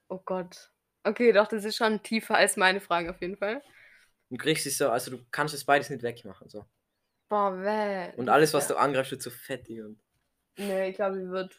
[0.09, 0.71] Oh Gott.
[1.05, 3.63] Okay, doch, das ist schon tiefer als meine Fragen auf jeden Fall.
[4.31, 6.49] Du kriegst sie so, also du kannst es beides nicht wegmachen.
[6.49, 6.67] So.
[7.29, 8.13] Boah, weh.
[8.17, 10.01] Und alles, was du angreifst, wird so fettig und.
[10.57, 11.55] Nee, ich glaube, ich würde.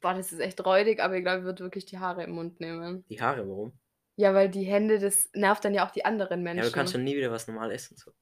[0.00, 2.60] Boah, das ist echt räudig, aber ich glaube, ich würde wirklich die Haare im Mund
[2.60, 3.04] nehmen.
[3.08, 3.78] Die Haare, warum?
[4.16, 6.66] Ja, weil die Hände, das nervt dann ja auch die anderen Ja, Menschen.
[6.66, 7.96] du kannst schon nie wieder was normal essen.
[7.96, 8.12] So.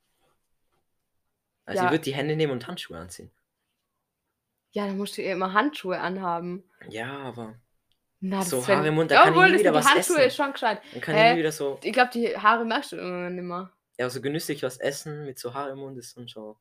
[1.66, 1.86] Also Ja.
[1.86, 3.30] ich würde die Hände nehmen und Handschuhe anziehen.
[4.72, 6.64] Ja, dann musst du ja immer Handschuhe anhaben.
[6.88, 7.54] Ja, aber
[8.26, 10.16] Na, das So Haare im Mund, da kann ich Obwohl, nie das wieder was Handschuhe
[10.16, 10.26] essen.
[10.28, 10.80] ist schon gescheit.
[10.92, 11.26] dann kann Hä?
[11.28, 13.70] ich nie wieder so, Ich glaube, die Haare merkst du irgendwann nicht mehr.
[13.98, 16.56] ja, so genüsslich was essen mit so Haare im Mund ist dann schon.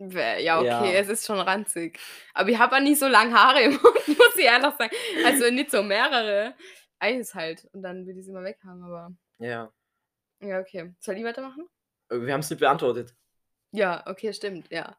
[0.00, 0.84] Ja, okay, Ja.
[1.00, 1.98] es ist schon ranzig.
[2.32, 4.94] Aber ich habe auch nie so lange Haare im Mund, muss ich ehrlich sagen.
[5.24, 6.54] Also nicht so mehrere.
[7.00, 7.64] Eines halt.
[7.72, 9.12] Und dann will ich sie immer weghaben, aber.
[9.38, 9.72] Ja.
[10.40, 10.94] Ja, okay.
[11.00, 11.68] Soll ich weitermachen?
[12.08, 13.14] Aber Wir haben es nicht beantwortet.
[13.72, 14.96] Ja, okay, stimmt, ja.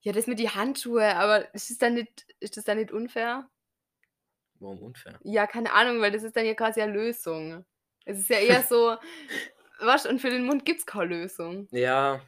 [0.00, 3.48] Ja, das mit die Handschuhe, aber ist das dann nicht, ist das dann nicht unfair?
[4.60, 5.18] Warum unfair?
[5.22, 7.64] Ja, keine Ahnung, weil das ist dann ja quasi eine Lösung.
[8.04, 8.96] Es ist ja eher so,
[9.80, 11.68] was, und für den Mund gibt es keine Lösung.
[11.70, 12.20] Ja.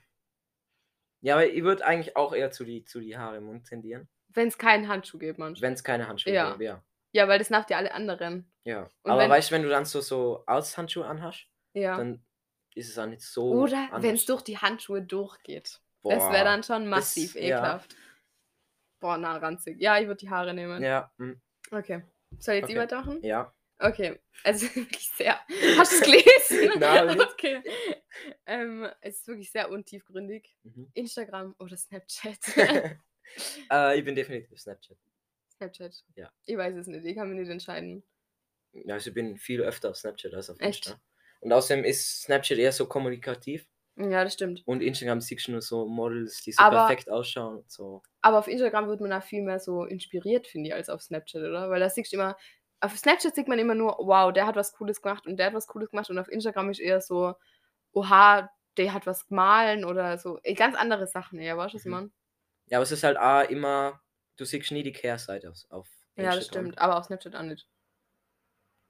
[1.20, 4.08] Ja, aber ich würde eigentlich auch eher zu die, zu die Haare im Mund tendieren.
[4.28, 5.66] Wenn es keinen Handschuh gibt, manchmal.
[5.68, 6.52] Wenn es keine Handschuhe Ja.
[6.52, 6.84] gäbe, ja.
[7.12, 8.52] Ja, weil das nervt ja alle anderen.
[8.64, 8.82] Ja.
[9.02, 11.96] Und aber wenn- weißt du, wenn du dann so, so Arzthandschuhe anhast, Ja.
[11.96, 12.22] dann
[12.74, 13.50] ist es auch nicht so.
[13.52, 15.80] Oder wenn es durch die Handschuhe durchgeht.
[16.04, 17.56] Das Boah, wäre dann schon massiv das- ja.
[17.58, 17.96] ekelhaft.
[19.00, 19.80] Boah, na, ranzig.
[19.80, 20.82] Ja, ich würde die Haare nehmen.
[20.82, 21.40] Ja, hm,
[21.72, 22.02] Okay.
[22.38, 22.78] Soll ich jetzt Okay.
[22.78, 23.22] weitermachen?
[23.22, 23.52] ja.
[23.80, 24.18] Okay.
[24.42, 25.38] Also wirklich sehr.
[25.76, 26.78] Hast du es gelesen?
[26.80, 27.62] Nein, okay.
[28.44, 30.56] Ähm, es ist wirklich sehr untiefgründig.
[30.64, 30.90] Mhm.
[30.94, 32.38] Instagram oder Snapchat.
[33.70, 34.96] äh, ich bin definitiv Snapchat.
[35.54, 36.04] Snapchat.
[36.16, 36.32] Ja.
[36.44, 37.04] Ich weiß es nicht.
[37.04, 38.02] Ich kann mich nicht entscheiden.
[38.72, 40.86] Ja, also ich bin viel öfter auf Snapchat als auf Echt?
[40.86, 41.00] Insta.
[41.40, 43.68] Und außerdem ist Snapchat eher so kommunikativ
[44.00, 44.62] Ja, das stimmt.
[44.64, 48.00] und Instagram siehst du nur so Models, die so Aber- perfekt ausschauen und so.
[48.22, 51.42] Aber auf Instagram wird man da viel mehr so inspiriert, finde ich, als auf Snapchat,
[51.42, 51.68] oder?
[51.70, 52.36] Weil da siehst du immer,
[52.80, 55.54] auf Snapchat sieht man immer nur, wow, der hat was Cooles gemacht und der hat
[55.54, 57.34] was Cooles gemacht und auf Instagram ist eher so,
[57.92, 60.38] oha, der hat was gemahlen oder so.
[60.44, 61.90] eh, Ganz andere Sachen eher, weißt du, was Mhm.
[61.90, 62.10] meine?
[62.68, 64.00] Ja, aber es ist halt auch immer,
[64.36, 66.66] du siehst nie die Kehrseite auf, auf Ja, das Instagram.
[66.66, 66.78] stimmt.
[66.78, 67.66] Aber auf Snapchat auch nicht.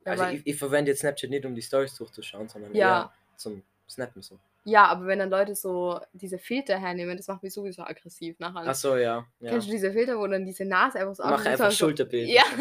[0.05, 3.05] Ja, Also ich, ich verwende jetzt Snapchat nicht, um die Stories durchzuschauen, sondern Ja.
[3.05, 4.39] eher zum Snappen so.
[4.65, 8.65] Ja, aber wenn dann Leute so diese Filter hernehmen, das macht mich sowieso aggressiv nachher.
[8.69, 9.25] Ach so, ja.
[9.41, 9.51] ja.
[9.51, 12.29] Kennst du diese Filter, wo dann diese Nase einfach so Mach einfach so- Schulterbild.
[12.29, 12.43] Ja.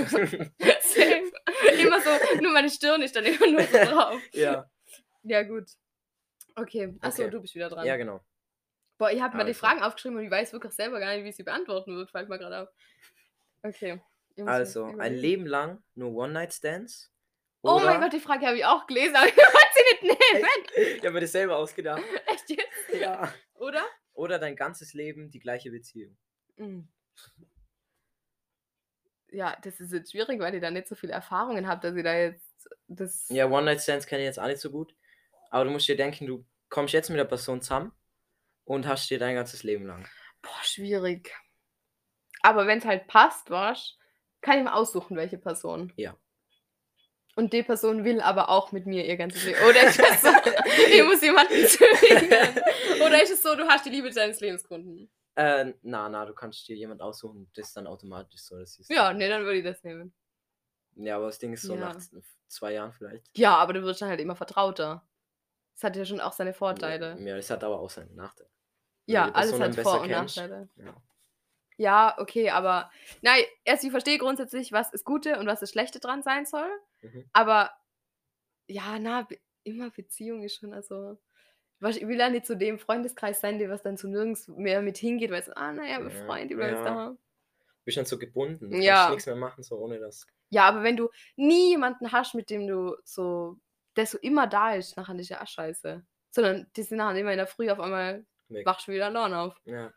[0.81, 1.31] Same.
[1.81, 4.21] immer so, nur meine Stirn ist dann immer nur so drauf.
[4.33, 4.69] ja.
[5.23, 5.65] Ja, gut.
[6.55, 7.31] Okay, achso, Okay.
[7.31, 7.85] du bist wieder dran.
[7.85, 8.21] ja, genau.
[8.97, 9.59] Boah, ich habe mir die Also.
[9.59, 12.29] Fragen aufgeschrieben und ich weiß wirklich selber gar nicht, wie ich sie beantworten wird, fällt
[12.29, 12.69] mir gerade auf.
[13.63, 14.01] Okay.
[14.45, 15.13] Also, ein.
[15.13, 17.11] Leben lang nur One-Night-Stands.
[17.61, 20.19] Oh mein oder- Gott, die Frage habe ich auch gelesen, aber ich wollte sie nicht
[20.19, 20.97] nehmen.
[20.97, 22.01] Ich habe mir das selber ausgedacht.
[22.27, 23.01] Echt jetzt?
[23.01, 23.33] Ja.
[23.55, 23.83] Oder?
[24.13, 26.17] Oder dein ganzes Leben die gleiche Beziehung.
[26.57, 26.87] Mhm.
[29.29, 32.03] Ja, das ist jetzt schwierig, weil ihr da nicht so viele Erfahrungen habt, dass ihr
[32.03, 33.27] da jetzt das.
[33.29, 34.95] Ja, One-Night-Stands kenne ich jetzt auch nicht so gut.
[35.49, 37.91] Aber du musst dir denken, du kommst jetzt mit der Person zusammen
[38.63, 40.07] und hast dir dein ganzes Leben lang.
[40.41, 41.33] Boah, schwierig.
[42.41, 43.97] Aber wenn es halt passt, was,
[44.41, 45.91] kann ich mir aussuchen, welche Person.
[45.97, 46.15] Ja.
[47.37, 49.59] Und die Person will aber auch mit mir ihr ganzes Leben.
[49.69, 50.27] Oder ist es so,
[50.91, 52.31] ich muss jemanden zwingen.
[53.05, 55.07] Oder ist es so, du hast die Liebe deines Lebens gefunden?
[55.35, 58.57] Äh, na, na, du kannst dir jemand aussuchen, das ist dann automatisch so.
[58.57, 60.15] Das ist Ja, nee, dann würde ich das nehmen.
[60.95, 61.79] Ja, aber das Ding ist so Ja.
[61.93, 61.97] nach
[62.47, 63.29] zwei Jahren vielleicht.
[63.37, 65.07] Ja, aber du wirst dann halt immer vertrauter.
[65.75, 67.15] Das hat ja schon auch seine Vorteile.
[67.19, 68.49] Ja, das hat aber auch seinen Nachteil.
[69.05, 70.37] Ja, alles hat Vor- und kennst.
[70.37, 70.69] Nachteile.
[70.77, 70.95] Ja.
[71.77, 72.89] Ja, okay, aber
[73.21, 76.69] nein, erst ich verstehe grundsätzlich, was das Gute und was das Schlechte dran sein soll.
[77.01, 77.29] Mhm.
[77.33, 77.71] Aber
[78.67, 81.17] ja, na, be immer Beziehung ist schon, also.
[81.79, 84.97] Ich will ja nicht zu dem Freundeskreis sein, der was dann zu nirgends mehr mit
[84.97, 86.83] hingeht, weil es, ah, naja, Ja, Freunde, du bleibst ja.
[86.85, 87.09] da.
[87.09, 87.17] Du
[87.85, 88.71] bist dann so gebunden.
[88.71, 88.95] Du Ja.
[88.95, 90.25] kannst nichts mehr machen, so ohne das.
[90.49, 93.57] Ja, aber wenn du nie jemanden hast, mit dem du so,
[93.95, 96.03] der so immer da ist, nachher ist ja auch scheiße.
[96.31, 98.65] Sondern die sind nachher immer in der Früh auf einmal, Weg.
[98.65, 99.55] wachst du wieder allein auf.
[99.65, 99.93] Ja,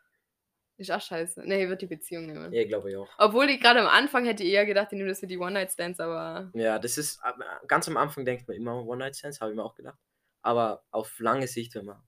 [0.81, 1.43] Ist auch scheiße.
[1.45, 2.51] Nee, würde die Beziehung nehmen.
[2.51, 3.07] ja glaube ich auch.
[3.19, 6.49] Obwohl ich gerade am Anfang hätte eher gedacht, ich nehme das für die One-Night-Stands, aber
[6.55, 7.21] Ja, das ist,
[7.67, 9.99] ganz am Anfang denkt man immer One-Night-Stands, habe ich mir auch gedacht.
[10.41, 12.01] Aber auf lange Sicht, wenn man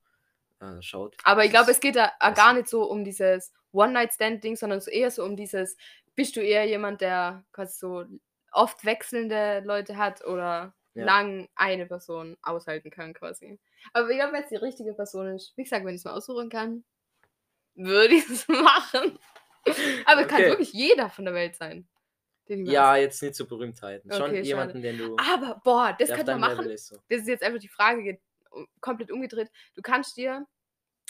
[0.59, 1.15] äh, schaut.
[1.23, 5.12] Aber ich glaube, es geht da gar nicht so um dieses One-Night-Stand-Ding, sondern so eher
[5.12, 5.77] so um dieses,
[6.15, 8.05] bist du eher jemand, der quasi so
[8.51, 11.05] oft wechselnde Leute hat oder Ja.
[11.05, 13.59] lang eine Person aushalten kann quasi.
[13.93, 16.13] Aber ich glaube, wenn es die richtige Person ist, wie gesagt, wenn ich es mal
[16.13, 16.83] aussuchen kann,
[17.75, 19.19] würde ich es machen.
[20.05, 20.49] Aber es kann Okay.
[20.49, 21.88] wirklich jeder von der Welt sein.
[22.47, 24.12] Ja, jetzt nicht so Berühmtheiten.
[24.12, 24.47] Schon Okay, schade.
[24.47, 25.15] jemanden, den du.
[25.17, 26.77] Aber, boah, das könnte man machen.
[26.77, 26.97] So.
[27.09, 28.19] das ist jetzt einfach die Frage ge-
[28.81, 29.49] komplett umgedreht.
[29.75, 30.45] Du kannst dir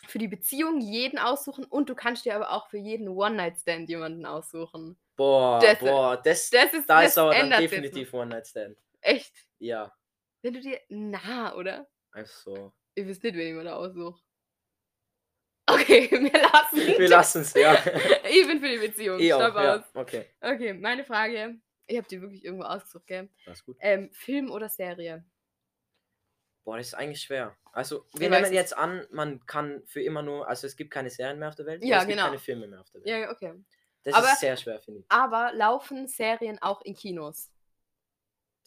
[0.07, 4.25] für die Beziehung jeden aussuchen und du kannst dir aber auch für jeden One-Night-Stand jemanden
[4.27, 4.95] aussuchen.
[5.15, 8.77] Boah, Das- boah, das, Das ist da das ist aber dann definitiv One-Night-Stand.
[9.01, 9.33] Echt?
[9.57, 9.91] Ja,
[10.43, 10.79] Wenn du dir.
[10.89, 11.87] Na, oder?
[12.11, 12.73] einfach so.
[12.93, 14.21] Ich wüsste nicht, wen ich mir da aussuche.
[15.65, 17.73] Okay, wir lassen Wir lassen es, ja.
[18.29, 19.19] Ich bin für die Beziehung.
[19.19, 19.75] Ich auch, Stopp ja.
[19.77, 19.83] aus.
[19.93, 20.25] Okay.
[20.41, 21.57] Okay, meine Frage.
[21.87, 23.29] Ich habe die wirklich irgendwo ausgesucht, gell?
[23.45, 23.77] Das ist gut.
[23.79, 25.25] Ähm, Film oder Serie?
[26.63, 27.57] Boah, das ist eigentlich schwer.
[27.73, 28.51] Also, Ich wir nehmen es.
[28.51, 31.65] jetzt an, man kann für immer nur, also es gibt keine Serien mehr auf der
[31.65, 32.27] Welt, Ja, es gibt genau.
[32.29, 33.09] keine Filme mehr auf der Welt.
[33.09, 33.53] Ja, okay.
[34.03, 35.05] Das aber- ist sehr schwer, finde ich.
[35.09, 37.51] Aber laufen Serien auch in Kinos?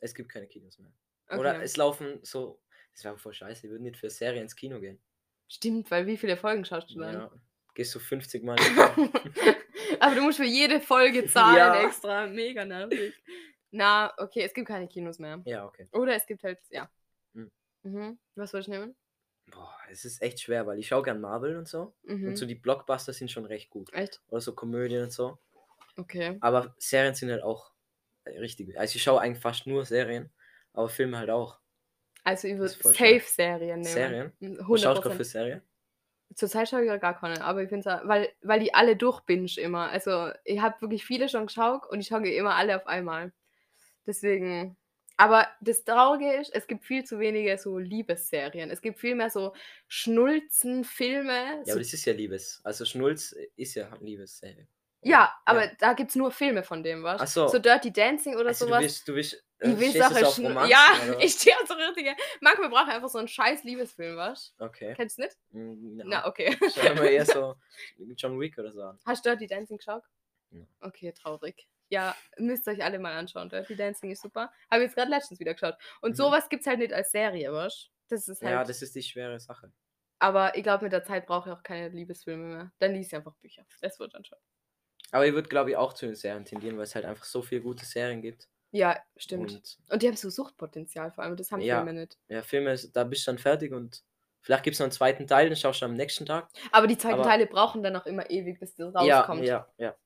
[0.01, 0.93] Es gibt keine Kinos mehr.
[1.29, 1.39] Okay.
[1.39, 2.61] Oder es laufen so,
[2.93, 5.01] das wäre voll scheiße, wir würden nicht für Serien ins Kino gehen.
[5.49, 7.15] Stimmt, weil wie viele Folgen schaust du dann?
[7.15, 7.31] Ja.
[7.75, 8.57] Gehst du 50 Mal.
[10.01, 11.83] Aber du musst für jede Folge zahlen Ja.
[11.87, 12.27] extra.
[12.27, 13.15] Mega nervig.
[13.71, 15.43] Na, okay, es gibt keine Kinos mehr.
[15.45, 15.89] ja, okay.
[15.93, 16.91] Oder es gibt halt, ja.
[17.35, 17.51] Hm.
[17.83, 18.19] Mhm.
[18.35, 18.97] Was soll ich nehmen?
[19.51, 21.95] Boah, es ist echt schwer, weil ich schaue gern Marvel und so.
[22.05, 22.29] Mhm.
[22.29, 23.93] Und so die Blockbuster sind schon recht gut.
[23.93, 24.21] Echt?
[24.29, 25.39] Oder so Komödien und so.
[25.97, 26.37] Okay.
[26.41, 27.73] Aber Serien sind halt auch
[28.25, 28.77] äh, richtig.
[28.79, 30.33] Also ich schaue eigentlich fast nur Serien,
[30.73, 31.61] aber Filme halt auch.
[32.27, 32.69] Also schwer.
[32.69, 33.85] Safe-Serien nehmen.
[33.85, 34.33] Serien?
[34.41, 35.03] Mhm, Was schaust du 100%.
[35.03, 35.63] gerade für Serie?
[36.35, 39.49] Zurzeit schaue ich ja gar keine, aber ich finde es, weil, weil die alle durchbinge
[39.59, 39.89] immer.
[39.91, 43.33] Also ich habe wirklich viele schon geschaut und ich schaue immer alle auf einmal.
[44.07, 44.77] Deswegen.
[45.17, 48.71] Aber das Traurige ist, es gibt viel zu wenige so Liebesserien.
[48.71, 49.55] Es gibt viel mehr so
[49.87, 51.33] Schnulzen-Filme.
[51.33, 52.61] Ja, so, aber das ist ja Liebes.
[52.65, 54.67] Also Schnulz ist ja Liebesserie.
[55.03, 57.21] Ja, aber da gibt es nur Filme von dem, was?
[57.21, 57.49] Ach so.
[57.49, 58.83] So Dirty Dancing oder Also du sowas.
[58.83, 61.57] willst, du willst, ich äh, will stehst du Sache auf Romanzen, Ja, oder ich stehe
[61.61, 62.15] auf so richtige.
[62.41, 64.55] Manchmal brauche ich einfach so einen scheiß Liebesfilm, was?
[64.59, 64.95] Okay.
[64.97, 65.37] Kennst du nicht?
[65.51, 66.57] Mm, Na, okay.
[66.75, 67.55] Schauen wir eher so
[68.17, 68.99] John Wick oder so an.
[69.07, 70.03] Hast du Dirty Dancing geschaut?
[70.51, 70.65] Ja.
[70.81, 71.67] Okay, traurig.
[71.89, 73.49] Ja, müsst ihr euch alle mal anschauen.
[73.49, 74.53] Dirty Dancing ist super.
[74.71, 75.77] Habe jetzt gerade letztens wieder geschaut.
[76.01, 76.17] Und Mhm.
[76.17, 77.89] sowas gibt es halt nicht als Serie, was?
[78.09, 78.53] Das ist halt.
[78.53, 79.73] Ja, das ist die schwere Sache.
[80.19, 82.73] aber ich glaube, mit der Zeit brauche ich auch keine Liebesfilme mehr.
[82.79, 83.65] Dann liest ich einfach Bücher.
[83.83, 84.39] Das wird dann schon.
[85.13, 87.43] Aber ich würde, glaube ich, auch zu den Serien tendieren, weil es halt einfach so
[87.43, 88.49] viele gute Serien gibt.
[88.73, 89.53] Ja, stimmt.
[89.53, 91.37] Und, Und die haben so Suchtpotenzial vor allem.
[91.37, 91.77] Das haben Ja.
[91.77, 92.19] Filme nicht.
[92.29, 94.03] ja, Filme, da bist du dann fertig und
[94.43, 96.49] vielleicht gibt es noch einen zweiten Teil, den schaust du am nächsten Tag.
[96.73, 99.45] Aber die zweiten Aber- Teile brauchen dann auch immer ewig, bis das Ja, rauskommt.
[99.45, 99.97] ja, ja.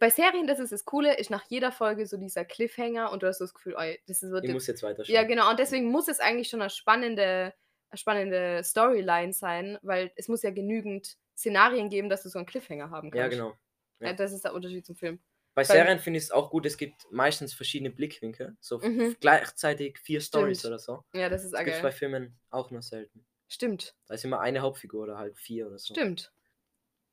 [0.00, 3.28] Bei Serien, das ist das Coole, ist nach jeder Folge so dieser Cliffhanger und du
[3.28, 5.48] hast so das Gefühl, ey, das ist, wird Ich jetzt muss jetzt weiter Ja, genau.
[5.48, 7.54] Und deswegen muss es eigentlich schon eine spannende,
[7.90, 12.46] eine spannende Storyline sein, weil es muss ja genügend Szenarien geben, dass du so einen
[12.46, 13.22] Cliffhanger haben kannst.
[13.22, 13.56] Ja, genau.
[14.00, 14.08] Ja.
[14.08, 14.12] Ja.
[14.14, 15.18] Das ist der Unterschied zum Film.
[15.54, 18.56] Bei Serien finde ich es auch gut, es gibt meistens verschiedene Blickwinkel.
[18.60, 19.16] So Mhm.
[19.20, 21.04] gleichzeitig vier Stories oder so.
[21.14, 21.98] Ja, das ist Das gibt es bei geil.
[21.98, 23.26] Filmen auch nur selten.
[23.48, 25.94] Stimmt, Da ist immer eine Hauptfigur oder halt vier oder so.
[25.94, 26.32] stimmt.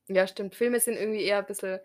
[0.07, 0.53] Ja, stimmt.
[0.53, 1.79] Filme sind irgendwie eher ein bisschen.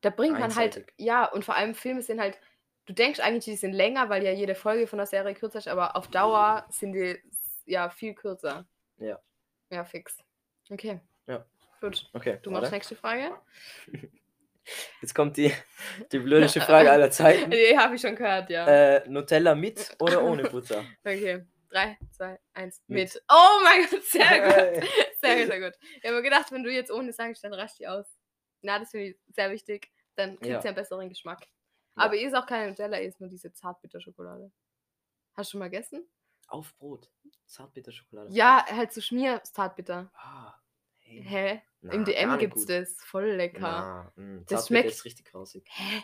[0.00, 0.86] Da bringt man halt.
[0.96, 2.38] Ja, und vor allem Filme sind halt.
[2.86, 5.68] Du denkst eigentlich, die sind länger, weil ja jede Folge von der Serie kürzer ist,
[5.68, 7.20] aber auf Dauer sind die
[7.66, 8.66] ja viel kürzer.
[8.96, 9.22] Ja.
[9.70, 10.24] Ja, fix.
[10.70, 11.00] Okay.
[11.80, 12.08] Gut.
[12.12, 13.36] Okay, Du machst nächste Frage?
[15.00, 15.52] Jetzt kommt die,
[16.12, 17.50] die blödeste Frage aller Zeiten.
[17.50, 18.66] Die habe ich schon gehört, ja.
[18.66, 20.84] Äh, Nutella mit oder ohne Butter?
[21.04, 21.46] Okay.
[21.70, 23.14] 3, 2, 1, Mit.
[23.14, 23.22] mit.
[23.30, 24.40] Oh mein Gott, sehr
[24.80, 24.88] gut.
[25.20, 25.72] Sehr gut, sehr gut.
[25.98, 28.06] Ich habe mir gedacht, wenn du jetzt ohne sagst, dann rasch die aus.
[28.62, 29.90] Na, das finde ich sehr wichtig.
[30.16, 30.62] Dann kriegt Ja.
[30.62, 31.42] sie einen besseren Geschmack.
[31.96, 32.04] Ja.
[32.04, 34.50] Aber ihr ist auch keine Nutella, ihr ist nur diese Zartbitterschokolade.
[35.36, 36.08] Hast du schon mal gegessen?
[36.46, 37.10] Auf Brot.
[37.46, 38.32] Zartbitterschokolade.
[38.32, 40.10] Ja, halt so Schmier-Zartbitter.
[40.14, 40.54] Ah.
[41.08, 41.62] Hä?
[41.80, 42.70] Na, Im DM gibt's gut.
[42.70, 42.96] das.
[43.04, 43.60] Voll lecker.
[43.60, 45.64] Na, mh, Das Zartbitter schmeckt- ist richtig grausig.
[45.70, 46.02] Hä?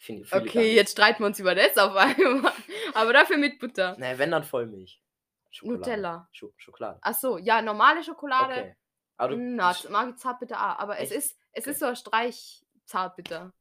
[0.00, 2.52] Finde gar Okay, jetzt streiten wir uns über das auf einmal.
[2.94, 3.96] Aber dafür mit Butter.
[3.98, 5.02] Nee, wenn dann Vollmilch.
[5.50, 5.78] Schokolade.
[5.80, 6.28] Nutella.
[6.32, 6.98] Scho Schokolade.
[7.02, 8.52] Ach so, ja, normale Schokolade.
[8.52, 8.76] Okay.
[9.16, 10.78] Aber du, Na, sch- mag ich Zartbitter auch.
[10.78, 11.18] Aber es Echt?
[11.18, 11.70] ist, es Okay.
[11.72, 13.52] ist so ein Streich Zartbitter.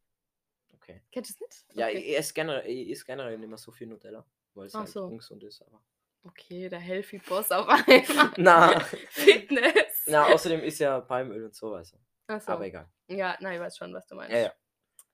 [0.75, 1.01] okay.
[1.11, 1.77] Kennst du es nicht?
[1.77, 1.97] Ja, okay.
[1.97, 4.23] ich esse generell, ich esse generell nicht mehr so viel Nutella,
[4.53, 5.05] weil es Ach halt so.
[5.05, 5.61] ungesund ist.
[5.63, 5.81] Aber.
[6.29, 8.31] Okay, der Healthy Boss auf einmal.
[8.37, 10.03] Na, Fitness.
[10.07, 11.97] na, außerdem ist ja Palmöl und so, also.
[12.27, 12.51] Achso.
[12.51, 12.89] Aber egal.
[13.07, 14.33] Ja, nein, ich weiß schon, was du meinst.
[14.33, 14.53] Ja, ja.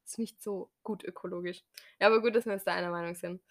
[0.06, 1.64] Ist nicht so gut ökologisch.
[2.00, 3.42] Ja, aber gut, dass wir uns da einer Meinung sind.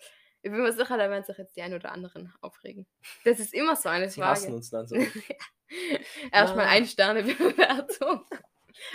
[0.43, 2.87] Ich bin mir sicher, da werden sich jetzt die einen oder anderen aufregen.
[3.25, 4.57] Das ist immer so eine Sie hassen Frage.
[4.57, 4.97] uns dann so.
[6.33, 6.73] Erstmal Na.
[6.73, 8.27] ein Sterne Bewertung.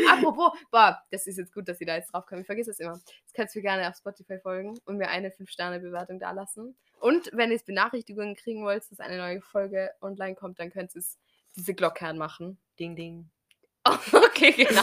[0.09, 2.41] Apropos, boah, das ist jetzt gut, dass Sie da jetzt drauf kommen.
[2.41, 2.93] Ich vergesse es immer.
[3.21, 6.77] Jetzt kannst du mir gerne auf Spotify folgen und mir eine 5-Sterne-Bewertung da lassen.
[6.99, 10.99] Und wenn ihr Benachrichtigungen kriegen wollt, dass eine neue Folge online kommt, dann könnt ihr
[10.99, 11.17] es
[11.55, 12.57] diese Glocke anmachen.
[12.79, 13.29] ding, ding.
[14.11, 14.81] okay, genau.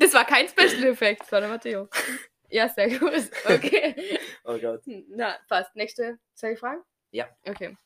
[0.00, 1.88] Das war kein Special-Effekt, das war der Matteo.
[2.50, 3.30] Ja, sehr gut.
[3.44, 4.18] Okay.
[4.44, 4.82] oh Gott.
[5.08, 5.74] Na, fast.
[5.74, 6.18] Nächste.
[6.34, 6.82] Soll ich fragen?
[7.10, 7.26] Ja.
[7.44, 7.76] Okay.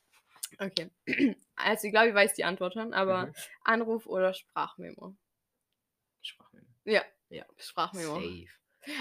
[0.59, 0.91] Okay.
[1.63, 3.35] Also, ich glaube, ich weiß die Antwort schon, aber Mhm.
[3.65, 5.15] Anruf oder Sprachmemo?
[6.23, 6.67] Sprachmemo.
[6.85, 7.03] Ja.
[7.29, 7.45] Ja.
[7.59, 8.15] Sprachmemo.
[8.15, 8.47] Safe.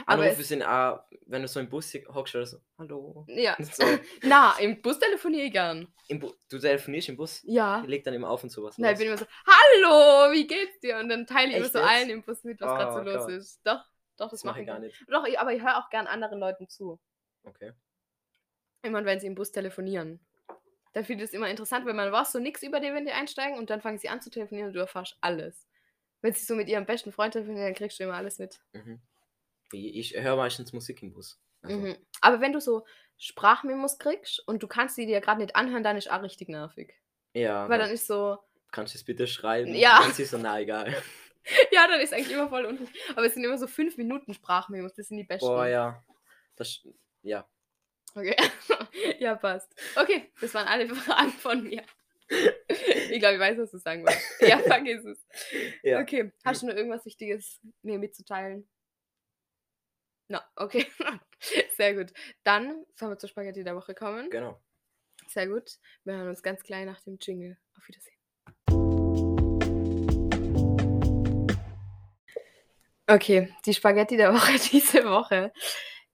[0.06, 3.26] Aber Anrufe sind auch, wenn du so im Bus hockst oder so, hallo.
[3.30, 3.56] Ja.
[3.64, 3.84] So,
[4.24, 5.88] Na, im Bus telefoniere ich gern.
[6.10, 7.80] im Bu du telefonierst im Bus, Ja.
[7.88, 8.76] legt dann immer auf und sowas.
[8.78, 10.98] Na, ich bin immer so, hallo, wie geht's dir?
[10.98, 11.88] Und dann teile ich immer Echt so jetzt?
[11.90, 13.32] allen im Bus mit, was gerade so Oh los Gott.
[13.32, 13.62] ist.
[13.66, 13.86] Doch,
[14.18, 15.02] doch, das, das mache ich gar nicht.
[15.08, 17.00] Doch, aber ich höre auch gern anderen Leuten zu.
[17.46, 17.72] Okay.
[18.82, 20.20] Immer wenn sie im Bus telefonieren.
[20.94, 23.12] Da finde ich das immer interessant, weil man weiß so nix über die, wenn die
[23.12, 25.68] einsteigen und dann fangen sie an zu telefonieren und du erfährst alles.
[26.22, 28.60] Wenn sie so mit ihrem besten Freund telefonieren, dann kriegst du immer alles mit.
[28.74, 29.00] Mhm.
[29.72, 31.40] Ich, höre meistens Musik im Bus.
[31.62, 31.98] Also, Mhm.
[32.22, 32.86] Aber wenn du so
[33.18, 36.96] Sprachmemos kriegst und du kannst sie dir gerade nicht anhören, dann ist auch richtig nervig.
[37.34, 38.40] Ja, Weil dann dann ist so,
[38.72, 39.76] kannst du es bitte schreiben.
[39.76, 40.00] Ja.
[40.02, 40.88] Dann ist es so, na egal.
[41.72, 42.88] ja, dann ist eigentlich immer voll unten.
[43.16, 45.48] Aber es sind immer so 5 Minuten Sprachmemos, das sind die besten.
[45.48, 46.04] Boah, ja.
[46.56, 46.82] Das,
[47.22, 47.48] ja.
[48.16, 48.36] Okay.
[49.20, 49.74] ja, passt.
[49.96, 51.84] Okay, das waren alle Fragen von mir.
[53.10, 54.42] Ich glaube, ich weiß, was du sagen wolltest.
[54.42, 55.26] Ja, vergiss es.
[55.82, 56.00] Ja.
[56.00, 58.70] Okay, hast du noch irgendwas Wichtiges mir mitzuteilen?
[60.28, 60.86] Na, okay.
[61.76, 62.14] Sehr gut.
[62.44, 64.30] Dann sollen wir zur Spaghetti der Woche kommen.
[64.30, 64.62] Genau.
[65.28, 65.80] Sehr gut.
[66.04, 67.58] Wir hören uns ganz klein nach dem Jingle.
[67.76, 68.20] Auf Wiedersehen.
[73.08, 75.52] Okay, die Spaghetti der Woche diese Woche.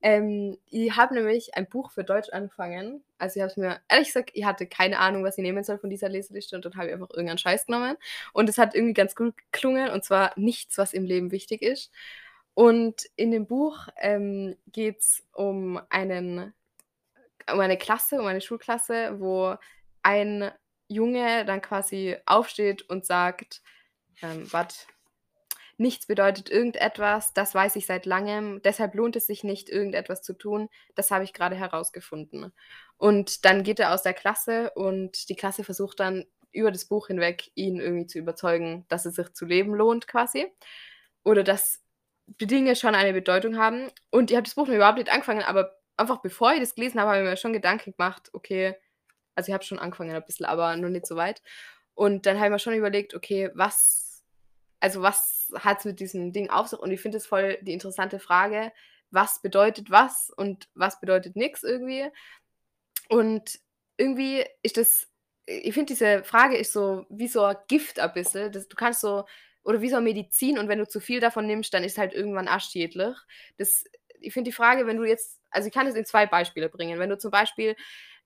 [0.05, 3.03] Ähm, ich habe nämlich ein Buch für Deutsch angefangen.
[3.17, 5.79] Also ich habe es mir, ehrlich gesagt, ich hatte keine Ahnung, was ich nehmen soll
[5.79, 7.97] von dieser Leseliste und dann habe ich einfach irgendeinen Scheiß genommen.
[8.31, 11.91] Und es hat irgendwie ganz gut geklungen und zwar nichts, was im Leben wichtig ist.
[12.53, 19.55] Und in dem Buch ähm, geht es um um eine Klasse, um eine Schulklasse, wo
[20.03, 20.51] ein
[20.87, 23.63] Junge dann quasi aufsteht und sagt,
[24.21, 24.85] ähm, was,
[25.77, 30.33] nichts bedeutet irgendetwas, das weiß ich seit langem, deshalb lohnt es sich nicht, irgendetwas zu
[30.33, 32.53] tun, das habe ich gerade herausgefunden.
[32.97, 37.07] Und dann geht er aus der Klasse und die Klasse versucht dann über das Buch
[37.07, 40.47] hinweg, ihn irgendwie zu überzeugen, dass es sich zu leben lohnt quasi.
[41.23, 41.83] Oder dass
[42.27, 43.91] die Dinge schon eine Bedeutung haben.
[44.09, 46.99] Und ich habe das Buch noch überhaupt nicht angefangen, aber einfach bevor ich das gelesen
[46.99, 48.75] habe, habe ich mir schon Gedanken gemacht, okay,
[49.35, 51.41] also ich habe schon angefangen ein bisschen, aber noch nicht so weit.
[51.93, 54.04] Und dann habe ich mir schon überlegt, okay, was,
[54.79, 56.79] also was hat es mit diesem Ding auf sich?
[56.79, 58.71] Und ich finde es voll die interessante Frage,
[59.11, 62.05] was bedeutet was und was bedeutet nichts irgendwie.
[63.09, 63.59] Und
[63.97, 65.07] irgendwie ist das,
[65.45, 68.51] ich finde diese Frage ist so wie so ein Gift ein bisschen.
[68.51, 69.25] Das, du kannst so,
[69.63, 72.13] oder wie so eine Medizin und wenn du zu viel davon nimmst, dann ist halt
[72.13, 73.17] irgendwann arschschädlich.
[73.57, 73.85] Das,
[74.19, 76.99] ich finde die Frage, wenn du jetzt, also ich kann es in zwei Beispiele bringen.
[76.99, 77.75] Wenn du zum Beispiel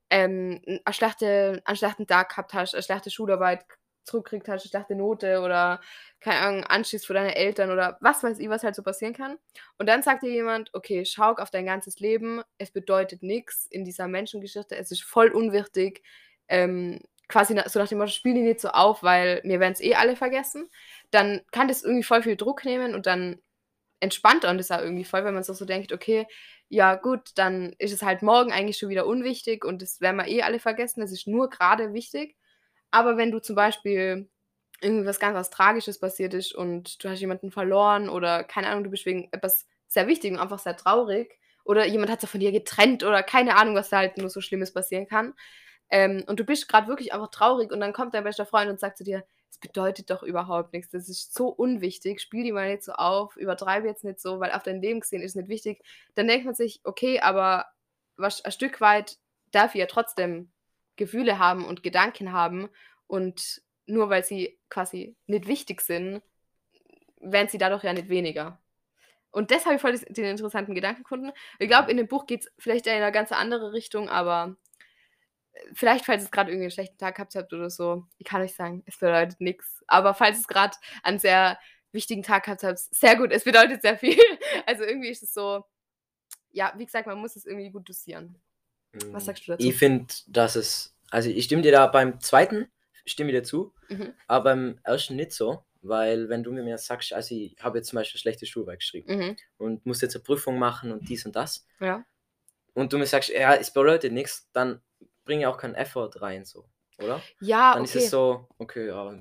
[0.10, 3.66] ähm, einen schlechten Tag gehabt hast, eine schlechte Schularbeit
[4.10, 5.80] zurückkriegt hast, eine schlechte Note oder
[6.20, 9.38] keine Ahnung, Anschiss für deine Eltern oder was weiß ich, was halt so passieren kann.
[9.78, 13.86] Und dann sagt dir jemand, okay, schau auf dein ganzes Leben, es bedeutet nichts in
[13.86, 16.04] dieser Menschengeschichte, es ist voll unwichtig,
[16.48, 19.74] ähm, quasi na, so nach dem Motto, spiel die nicht so auf, weil mir werden
[19.74, 20.70] es eh alle vergessen.
[21.12, 23.40] Dann kann das irgendwie voll viel Druck nehmen und dann
[24.00, 26.26] entspannt und das auch irgendwie voll, wenn man so, so denkt, okay,
[26.70, 30.28] ja gut, dann ist es halt morgen eigentlich schon wieder unwichtig und das werden wir
[30.28, 32.36] eh alle vergessen, es ist nur gerade wichtig.
[32.92, 34.30] Aber wenn du zum Beispiel
[34.82, 38.86] irgendwie was ganz was Tragisches passiert ist und du hast jemanden verloren oder keine Ahnung,
[38.86, 42.52] du bist wegen etwas sehr Wichtigem einfach sehr traurig oder jemand hat sich von dir
[42.52, 45.34] getrennt oder keine Ahnung, was da halt nur so Schlimmes passieren kann.
[45.90, 48.80] Ähm, und du bist gerade wirklich einfach traurig und dann kommt dein bester Freund und
[48.80, 52.70] sagt zu dir, es bedeutet doch überhaupt nichts, das ist so unwichtig, spiel die mal
[52.70, 55.50] nicht so auf, übertreibe jetzt nicht so, weil auf dein Leben gesehen ist es nicht
[55.50, 55.82] wichtig.
[56.14, 57.66] Dann denkt man sich, okay, aber
[58.16, 59.18] was, ein Stück weit
[59.52, 60.52] darf ich ja trotzdem
[61.00, 62.70] Gefühle haben und Gedanken haben
[63.08, 66.22] und nur weil sie quasi nicht wichtig sind,
[67.20, 68.62] werden sie dadurch ja nicht weniger.
[69.32, 71.32] Und das habe ich voll den interessanten Gedanken gefunden.
[71.60, 74.56] Ich glaube, in dem Buch geht es vielleicht in eine ganz andere Richtung, aber
[75.54, 78.42] äh, vielleicht, falls es gerade irgendwie einen schlechten Tag gehabt habt oder so, ich kann
[78.42, 79.84] euch sagen, es bedeutet nichts.
[79.88, 81.60] Aber falls es gerade einen sehr
[81.92, 84.18] wichtigen Tag gehabt habt, sehr gut, es bedeutet sehr viel.
[84.66, 85.66] Also irgendwie ist es so,
[86.52, 88.40] ja, wie gesagt, man muss es irgendwie gut dosieren.
[89.12, 89.68] Was sagst du dazu?
[89.68, 92.68] Ich finde, dass es, also ich stimme dir da beim zweiten,
[93.06, 94.14] stimme ich dir zu, Mhm.
[94.28, 97.98] aber beim ersten nicht so, weil wenn du mir sagst, also ich habe jetzt zum
[97.98, 99.38] Beispiel schlechte Schulwerk geschrieben Mhm.
[99.58, 102.06] und muss jetzt eine Prüfung machen und dies und das Ja.
[102.74, 104.82] und du mir sagst, ja, es bedeutet nichts, dann
[105.26, 106.66] bringe ich auch keinen Effort rein, so,
[106.98, 107.22] oder?
[107.40, 107.98] Ja, Dann okay.
[107.98, 109.16] ist es so, okay, ja,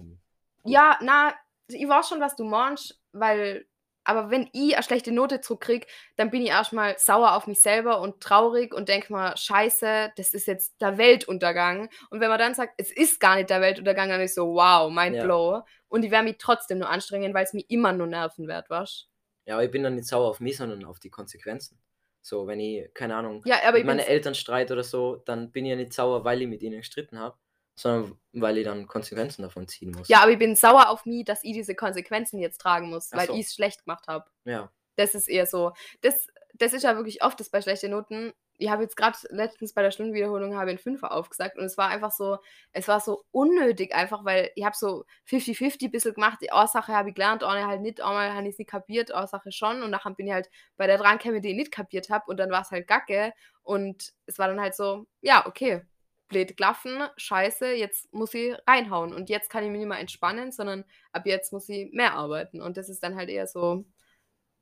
[0.64, 1.34] Ja, na,
[1.68, 3.66] ich weiß schon, was du meinst, weil
[4.08, 8.00] aber wenn ich eine schlechte Note zurückkriege, dann bin ich erstmal sauer auf mich selber
[8.00, 12.54] und traurig und denke mir: „Scheiße, das ist jetzt der Weltuntergang.“ Und wenn man dann
[12.54, 15.20] sagt: „Es ist gar nicht der Weltuntergang“, dann ist so: „Wow, mind Ja.
[15.20, 19.08] blow.“ Und ich werde mich trotzdem nur anstrengen, weil's mich immer nur nerven wird, weißt
[19.46, 21.78] ja, aber ich bin dann nicht sauer auf mich, sondern auf die Konsequenzen.
[22.20, 25.64] So, wenn ich, keine Ahnung, Ja, aber mit meinen Eltern streit oder so, dann bin
[25.64, 27.38] ich ja nicht sauer, weil ich mit ihnen gestritten habe,
[27.78, 30.08] sondern weil ich dann Konsequenzen davon ziehen muss.
[30.08, 33.26] Ja, aber ich bin sauer auf mich, dass ich diese Konsequenzen jetzt tragen muss, weil
[33.26, 33.34] so.
[33.34, 34.24] ich's schlecht gemacht habe.
[34.44, 34.70] Ja.
[34.96, 35.72] Das ist eher so.
[36.00, 38.32] Das das ist ja wirklich oft das bei schlechten Noten.
[38.60, 41.78] Ich habe jetzt gerade letztens bei der Stundenwiederholung habe ich 'n Fünfer aufgesagt und es
[41.78, 42.38] war einfach so
[42.72, 46.38] es war so unnötig einfach, weil ich habe so 50-50 bisschen gemacht.
[46.42, 48.00] Die eine Sache habe ich gelernt, eine halt nicht.
[48.00, 50.98] Einmal habe ich's nicht kapiert, eine Sache schon und nachher bin ich halt bei der
[50.98, 54.60] drangekommen, die ich nicht kapiert habe und dann war's halt Gacke und es war dann
[54.60, 55.82] halt so, ja, okay.
[56.28, 60.52] Blöd gelaufen, scheiße, jetzt muss ich reinhauen und jetzt kann ich mich nicht mehr entspannen,
[60.52, 63.84] sondern ab jetzt muss ich mehr arbeiten und das ist dann halt eher so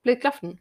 [0.02, 0.61] blöd gelaufen.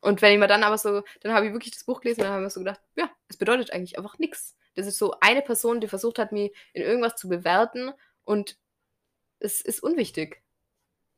[0.00, 2.24] Und wenn ich mir dann aber so, dann habe ich wirklich das Buch gelesen und
[2.24, 4.56] dann habe ich mir so gedacht, ja, es bedeutet eigentlich einfach nichts.
[4.74, 7.92] Das ist so eine Person, die versucht hat, mich in irgendwas zu bewerten
[8.24, 8.58] und
[9.38, 10.42] es ist unwichtig.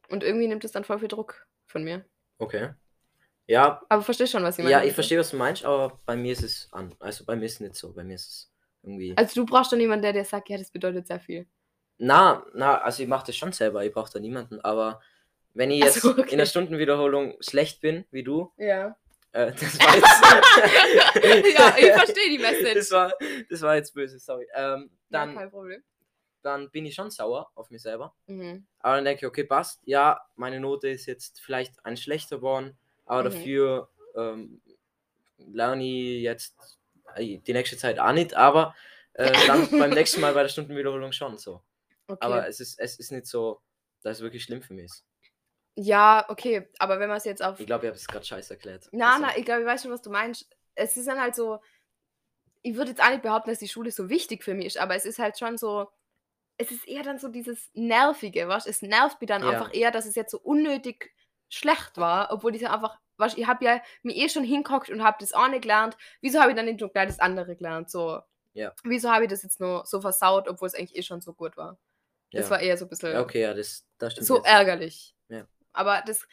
[0.09, 2.05] Und irgendwie nimmt es dann voll viel Druck von mir.
[2.39, 2.75] Okay.
[3.47, 4.73] Ja, Aber verstehst schon, was ich meine?
[4.73, 6.95] ja, ich verstehe, was du meinst, aber bei mir ist es an.
[6.99, 7.93] Also bei mir ist es nicht so.
[7.93, 8.54] Bei mir ist es
[8.85, 9.15] irgendwie.
[9.17, 11.47] Also du brauchst doch niemanden, der dir sagt, ja, das bedeutet sehr viel.
[11.99, 15.01] Na, na, also ich mache das schon selber, ich brauche da niemanden, aber
[15.55, 16.31] wenn ich jetzt so, okay.
[16.33, 18.97] in der Stundenwiederholung schlecht bin, wie du, Ja.
[19.33, 21.55] äh, das war jetzt.
[21.59, 22.75] ja, ich verstehe die Message.
[22.75, 23.13] Das war,
[23.49, 24.47] das war jetzt böse, sorry.
[24.55, 25.83] Ähm, ja, dann, kein Problem.
[26.43, 28.13] dann bin ich schon sauer auf mich selber.
[28.27, 28.67] Mhm.
[28.81, 29.81] Aber dann denke ich, okay, passt.
[29.85, 33.25] Ja, meine Note ist jetzt vielleicht ein schlechter geworden, aber Mhm.
[33.35, 34.61] dafür ähm,
[35.39, 36.57] lerne ich jetzt
[37.19, 38.75] die nächste Zeit auch nicht, aber
[39.15, 41.63] äh, dann beim nächsten Mal bei der Stundenwiederholung schon so.
[42.07, 42.19] Okay.
[42.21, 43.61] Aber es ist, es ist nicht so,
[44.03, 45.05] dass es wirklich schlimm für mich ist.
[45.77, 47.59] ja, okay, aber wenn man es jetzt auf.
[47.59, 48.89] Ich glaube, ich habe es gerade scheiße erklärt.
[48.93, 50.49] Na, Also, na, ich glaube, ich weiß schon, was du meinst.
[50.75, 51.61] Es ist dann halt so,
[52.63, 54.95] ich würde jetzt auch nicht behaupten, dass die Schule so wichtig für mich ist, aber
[54.95, 55.89] es ist halt schon so,
[56.57, 58.67] es ist eher dann so dieses Nervige, was?
[58.67, 59.51] Es nervt mich dann Ja.
[59.51, 61.13] einfach eher, dass es jetzt so unnötig
[61.49, 62.99] schlecht war, obwohl ich ja einfach,
[63.37, 65.97] ich habe ja mir eh schon hinguckt und habe das eine gelernt.
[66.21, 67.91] Wieso habe ich dann nicht nur gleich das andere gelernt?
[67.91, 68.21] So,
[68.53, 68.73] Ja.
[68.85, 71.57] wieso habe ich das jetzt nur so versaut, obwohl es eigentlich eh schon so gut
[71.57, 71.79] war?
[72.33, 72.51] Das ja.
[72.51, 74.27] war eher so ein bisschen okay, ja, das, das stimmt.
[74.27, 74.47] so jetzt.
[74.47, 75.15] ärgerlich.
[75.29, 75.47] Ja.
[75.73, 76.27] Aber das,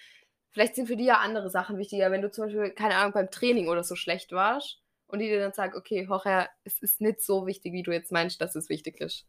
[0.50, 3.30] vielleicht sind für die ja andere Sachen wichtiger, wenn du zum Beispiel, keine Ahnung, beim
[3.32, 7.22] Training oder so schlecht warst und die dir dann sagen, okay, Jorge, es ist nicht
[7.22, 9.26] so wichtig, wie du jetzt meinst, dass es wichtig ist.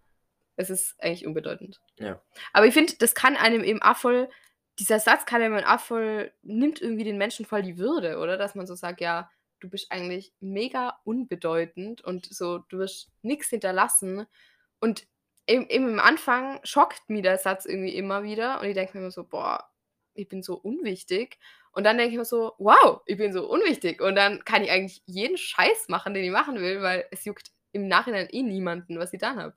[0.57, 1.81] Es ist eigentlich unbedeutend.
[1.99, 2.21] Ja.
[2.53, 4.29] Aber ich finde, das kann einem eben auch voll,
[4.79, 8.37] dieser Satz kann einem auch voll, nimmt irgendwie den Menschen voll die Würde, oder?
[8.37, 9.31] Dass man so sagt, ja,
[9.61, 14.27] du bist eigentlich mega unbedeutend und so, du wirst nichts hinterlassen.
[14.81, 15.07] Und
[15.47, 19.05] eben, eben am Anfang schockt mich der Satz irgendwie immer wieder und ich denke mir
[19.05, 19.69] immer so, boah,
[20.15, 21.39] ich bin so unwichtig.
[21.73, 24.03] Und dann denke ich mir so, wow, ich bin so unwichtig.
[24.03, 27.51] Und dann kann ich eigentlich jeden Scheiß machen, den ich machen will, weil es juckt
[27.73, 29.55] im Nachhinein eh niemanden, was ich dann habe.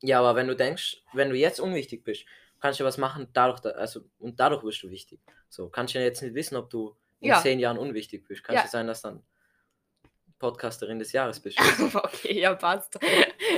[0.00, 2.24] Ja, aber wenn du denkst, wenn du jetzt unwichtig bist,
[2.60, 5.20] kannst du was machen, dadurch, da- also, und dadurch wirst du wichtig.
[5.48, 7.40] So, kannst du ja jetzt nicht wissen, ob du in Ja.
[7.40, 8.42] zehn Jahren unwichtig bist.
[8.44, 8.66] Kann Ja.
[8.66, 9.22] sein, dass dann
[10.38, 11.58] Podcasterin des Jahres bist.
[11.94, 12.98] okay, ja, passt.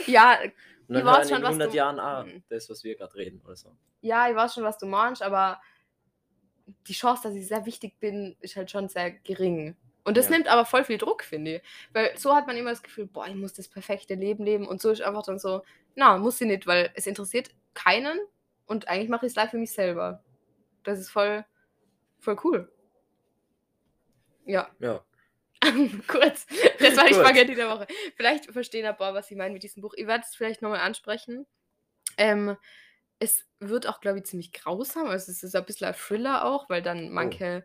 [0.06, 0.38] ja,
[0.88, 2.42] Und Ich dann weiß hören schon, in was 100 du- Jahren ah, Mhm.
[2.48, 3.76] das, was wir gerade reden oder so.
[4.00, 5.60] ja, ich weiß schon, was du meinst, aber
[6.88, 9.76] die Chance, dass ich sehr wichtig bin, ist halt schon sehr gering.
[10.04, 10.32] Und das Ja.
[10.32, 11.62] nimmt aber voll viel Druck, finde ich.
[11.92, 14.66] Weil so hat man immer das Gefühl, boah, ich muss das perfekte Leben leben.
[14.66, 15.62] Und so ist einfach dann so,
[15.94, 18.18] na, muss ich nicht, weil es interessiert keinen
[18.70, 20.24] und eigentlich mache ich es live für mich selber.
[20.84, 21.44] Das ist voll,
[22.20, 22.72] voll cool.
[24.46, 25.04] Ja, Ja.
[26.08, 26.46] kurz.
[26.78, 27.12] Das war die.
[27.14, 27.86] Spaghetti der Woche.
[28.16, 29.92] Vielleicht verstehen ein paar, was ich meine mit diesem Buch.
[29.94, 31.46] Ich werde es vielleicht nochmal ansprechen.
[32.16, 32.56] Ähm,
[33.18, 35.08] es wird auch, glaube ich, ziemlich grausam.
[35.08, 36.84] Also es ist ein bisschen ein Thriller auch, weil Oh.
[36.84, 37.62] dann manche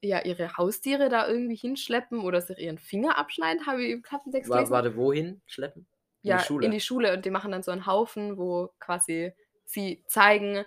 [0.00, 4.50] ja ihre Haustiere da irgendwie hinschleppen oder sich ihren Finger abschneiden, habe ich im Klappentext
[4.50, 4.72] War, gelesen.
[4.72, 5.86] warte, wohin schleppen?
[6.22, 6.66] In ja, die Schule.
[6.66, 9.32] in die Schule und die machen dann so einen Haufen, wo quasi
[9.72, 10.64] sie zeigen,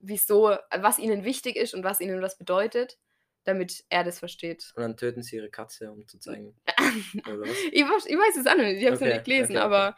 [0.00, 2.98] wieso, was ihnen wichtig ist und was ihnen was bedeutet,
[3.44, 4.72] damit er das versteht.
[4.76, 6.54] Und dann töten sie ihre Katze, um zu zeigen.
[7.72, 9.58] Ich, weiß- ich weiß es auch nicht, ich habe es noch Okay, nicht gelesen, okay,
[9.58, 9.64] okay.
[9.66, 9.96] aber,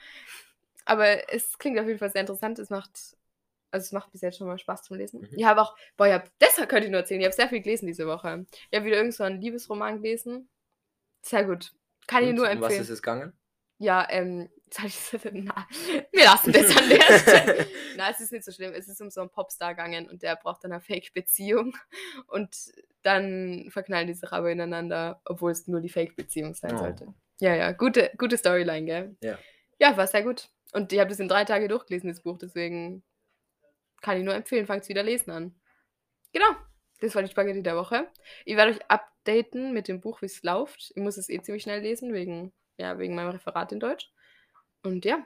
[0.84, 2.58] aber es klingt auf jeden Fall sehr interessant.
[2.58, 3.16] Es macht,
[3.70, 5.20] also es macht bis jetzt schon mal Spaß zum Lesen.
[5.20, 5.28] Mhm.
[5.36, 7.60] Ich habe auch, boah, ich hab, deshalb könnte ich nur erzählen, ich habe sehr viel
[7.60, 8.46] gelesen diese Woche.
[8.70, 10.48] Ich habe wieder irgend so einen Liebesroman gelesen.
[11.22, 11.72] Sehr gut.
[12.06, 12.82] Kann ich Und, nur um was empfehlen.
[12.82, 13.32] ist es gegangen?
[13.78, 14.48] Ja, ähm,
[15.32, 15.66] na,
[16.12, 17.66] wir lassen das an der Stelle.
[17.96, 18.72] Na, es ist nicht so schlimm.
[18.74, 21.76] Es ist um so einen Popstar gegangen und der braucht dann eine Fake-Beziehung.
[22.26, 22.56] Und
[23.02, 26.78] dann verknallen die sich aber ineinander, obwohl es nur die Fake-Beziehung sein Oh.
[26.78, 27.14] sollte.
[27.38, 29.16] Ja, ja, gute, gute Storyline, gell?
[29.22, 29.38] Ja.
[29.78, 30.48] Ja, war sehr gut.
[30.72, 33.04] Und ich habe das in drei Tage durchgelesen, das Buch, deswegen
[34.02, 35.54] kann ich nur empfehlen, fangt wieder lesen an.
[36.32, 36.48] Genau,
[37.00, 38.08] das war die Spaghetti der Woche.
[38.44, 40.92] Ich werde euch updaten mit dem Buch, wie es läuft.
[40.94, 44.10] Ich muss es eh ziemlich schnell lesen, wegen, ja, wegen meinem Referat in Deutsch.
[44.86, 45.24] Und ja,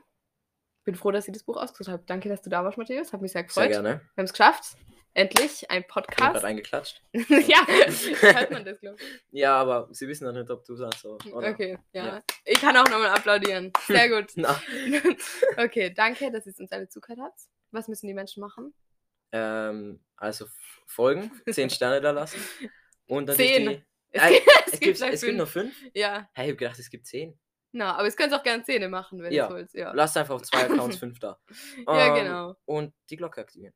[0.85, 2.03] bin froh, dass ich das Buch ausgesucht habe.
[2.07, 3.13] Danke, dass du da warst, Matthäus.
[3.13, 3.65] Hat mich sehr gefreut.
[3.73, 4.01] Sehr gerne.
[4.15, 4.77] Wir haben es geschafft.
[5.13, 6.45] Endlich ein Ich habe Podcast.
[6.45, 7.03] eingeklatscht.
[7.13, 7.67] ja,
[8.21, 9.23] hört man das, glaube ich.
[9.33, 11.01] Ja, aber sie wissen noch nicht, ob du sagst.
[11.01, 11.51] So, oder?
[11.51, 12.07] Okay, ja.
[12.07, 12.23] Ja.
[12.45, 13.73] Ich kann auch nochmal applaudieren.
[13.87, 14.33] Sehr gut.
[15.57, 17.41] Okay, danke, dass ihr uns alle zugehört habt.
[17.73, 18.73] Was müssen die Menschen machen?
[19.33, 20.47] ähm, also
[20.87, 22.41] folgen, 10 Sterne da lassen.
[23.07, 23.69] Und natürlich Zehn.
[23.69, 25.37] Die, Es, Äh, gibt, es, gibt, es gibt fünf.
[25.37, 25.75] nur 5?
[25.95, 27.39] Ja, Hey, ich hab gedacht, es gibt 10.
[27.73, 29.47] na, aber es könnt auch gerne Zähne machen, wenn Ja.
[29.49, 29.73] ihr wollt.
[29.75, 31.39] Ja, Lasst einfach auf zwei Accounts 5 da.
[31.87, 32.57] ja Ähm, genau.
[32.65, 33.75] Und die Glocke aktivieren.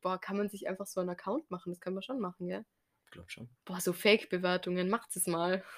[0.00, 1.72] Boah, kann man sich einfach so einen Account machen?
[1.72, 2.64] Das können wir schon machen, gell?
[3.06, 3.48] Ich glaube schon.
[3.64, 5.62] Boah, so Fake-Bewertungen, macht es mal.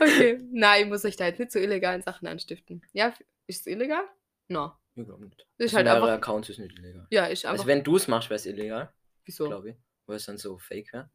[0.00, 0.40] Okay.
[0.52, 2.82] Nein, ich muss euch da jetzt nicht zu illegalen Sachen anstiften.
[2.92, 3.14] Ja,
[3.46, 4.04] ist es illegal?
[4.48, 4.72] No.
[4.94, 5.40] Ich glaube nicht.
[5.56, 6.16] Ist Also halt mehrere einfach.
[6.18, 7.06] Accounts ist nicht illegal.
[7.10, 7.52] Ja, ist einfach.
[7.60, 8.92] Also wenn du es machst, wäre es illegal,
[9.24, 9.46] wieso?
[9.46, 9.76] glaube ich.
[10.06, 11.10] Weil es dann so fake wäre.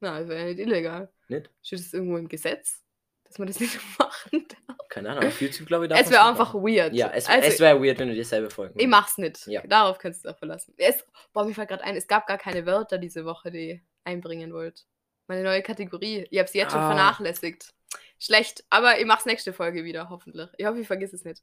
[0.00, 1.12] Nein, das wäre ja nicht illegal.
[1.28, 1.50] Nicht?
[1.62, 2.82] Steht das irgendwo im Gesetz?
[3.28, 4.88] Dass man das nicht machen darf?
[4.88, 6.62] Keine Ahnung, auf YouTube glaube ich darf Es wäre einfach machen.
[6.62, 6.94] weird.
[6.94, 9.46] Ja, es, also, es wäre weird, wenn du dir selber folgen Ich mach's nicht.
[9.46, 9.62] Ja.
[9.66, 10.74] Darauf kannst du auch verlassen.
[10.78, 13.80] Es, boah, mir fällt gerade ein, es gab gar keine Wörter diese Woche, die ihr
[14.04, 14.86] einbringen wollt.
[15.26, 16.26] Meine neue Kategorie.
[16.30, 16.88] Ich habe sie jetzt schon Ah.
[16.88, 17.74] vernachlässigt.
[18.18, 20.48] Schlecht, aber ich mach's nächste Folge wieder, hoffentlich.
[20.56, 21.42] Ich hoffe, ich vergiss es nicht.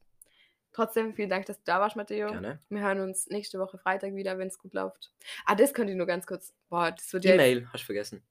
[0.72, 2.26] Trotzdem, vielen Dank, dass du da warst, Matteo.
[2.28, 2.58] Gerne.
[2.68, 5.12] Wir hören uns nächste Woche Freitag wieder, wenn es gut läuft.
[5.46, 6.52] Ah, das könnte ich nur ganz kurz.
[6.68, 7.34] Boah, das wird ja.
[7.34, 8.24] E-Mail, hast du vergessen.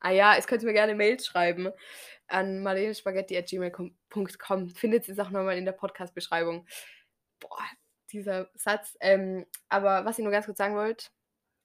[0.00, 1.70] Ah ja, es könnt ihr mir gerne Mails schreiben
[2.28, 4.68] an marlenespaghetti.gmail.com.
[4.70, 6.66] Findet es auch nochmal in der Podcast-Beschreibung.
[7.40, 7.62] Boah,
[8.12, 8.96] dieser Satz.
[9.00, 11.06] Ähm, aber was ich nur ganz kurz sagen wollte,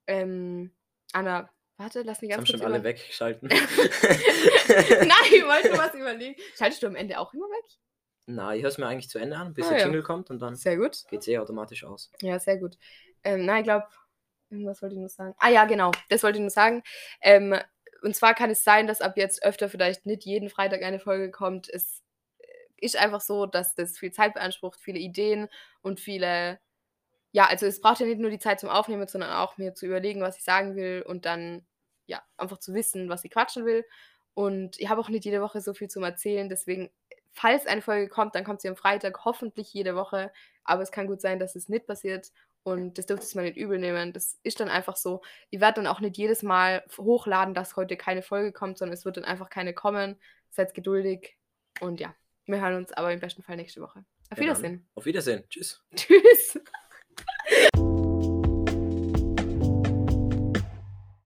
[0.08, 0.72] ähm,
[1.14, 3.48] Anna, warte, lass mich Das ganz haben kurz schon alle weggeschalten.
[3.50, 6.36] Nein, ich wollte nur was überlegen.
[6.58, 7.66] Schaltest du am Ende auch immer weg?
[8.28, 9.84] Na, ich höre es mir eigentlich zu Ende an, bis Ah, der ja.
[9.86, 11.04] Jingle kommt und dann Sehr gut.
[11.10, 12.12] geht es eh automatisch aus.
[12.22, 12.78] Ja, sehr gut.
[13.24, 13.88] Ähm, nein, ich glaube,
[14.50, 15.34] irgendwas wollte ich nur sagen.
[15.40, 16.84] Ah ja, genau, das wollte ich nur sagen.
[17.22, 17.60] Ähm,
[18.02, 21.32] und zwar kann es sein, dass ab jetzt öfter vielleicht nicht jeden Freitag eine Folge
[21.32, 21.70] kommt.
[21.70, 22.02] Es
[22.40, 22.46] äh,
[22.78, 25.48] ist einfach so, dass das viel Zeit beansprucht, viele Ideen
[25.82, 26.60] und viele.
[27.32, 29.86] Ja, also es braucht ja nicht nur die Zeit zum Aufnehmen, sondern auch mir zu
[29.86, 31.66] überlegen, was ich sagen will und dann
[32.08, 33.86] ja einfach zu wissen, was ich quatschen will.
[34.34, 36.92] Und ich habe auch nicht jede Woche so viel zum Erzählen, deswegen,
[37.32, 40.32] falls eine Folge kommt, dann kommt sie am Freitag, hoffentlich jede Woche.
[40.64, 42.32] Aber es kann gut sein, dass es nicht passiert.
[42.64, 44.14] Und das dürft ihr mal nicht übel nehmen.
[44.14, 45.22] Das ist dann einfach so.
[45.50, 49.06] Ich werde dann auch nicht jedes Mal hochladen, dass heute keine Folge kommt, sondern es
[49.06, 50.18] wird dann einfach keine kommen.
[50.52, 51.38] Seid geduldig.
[51.80, 52.14] Und ja,
[52.46, 54.06] wir hören uns aber im besten Fall nächste Woche.
[54.30, 54.46] Auf Ja, dann.
[54.46, 54.90] Wiedersehen.
[54.96, 55.44] Auf Wiedersehen.
[55.50, 55.84] Tschüss.
[55.96, 56.60] Tschüss.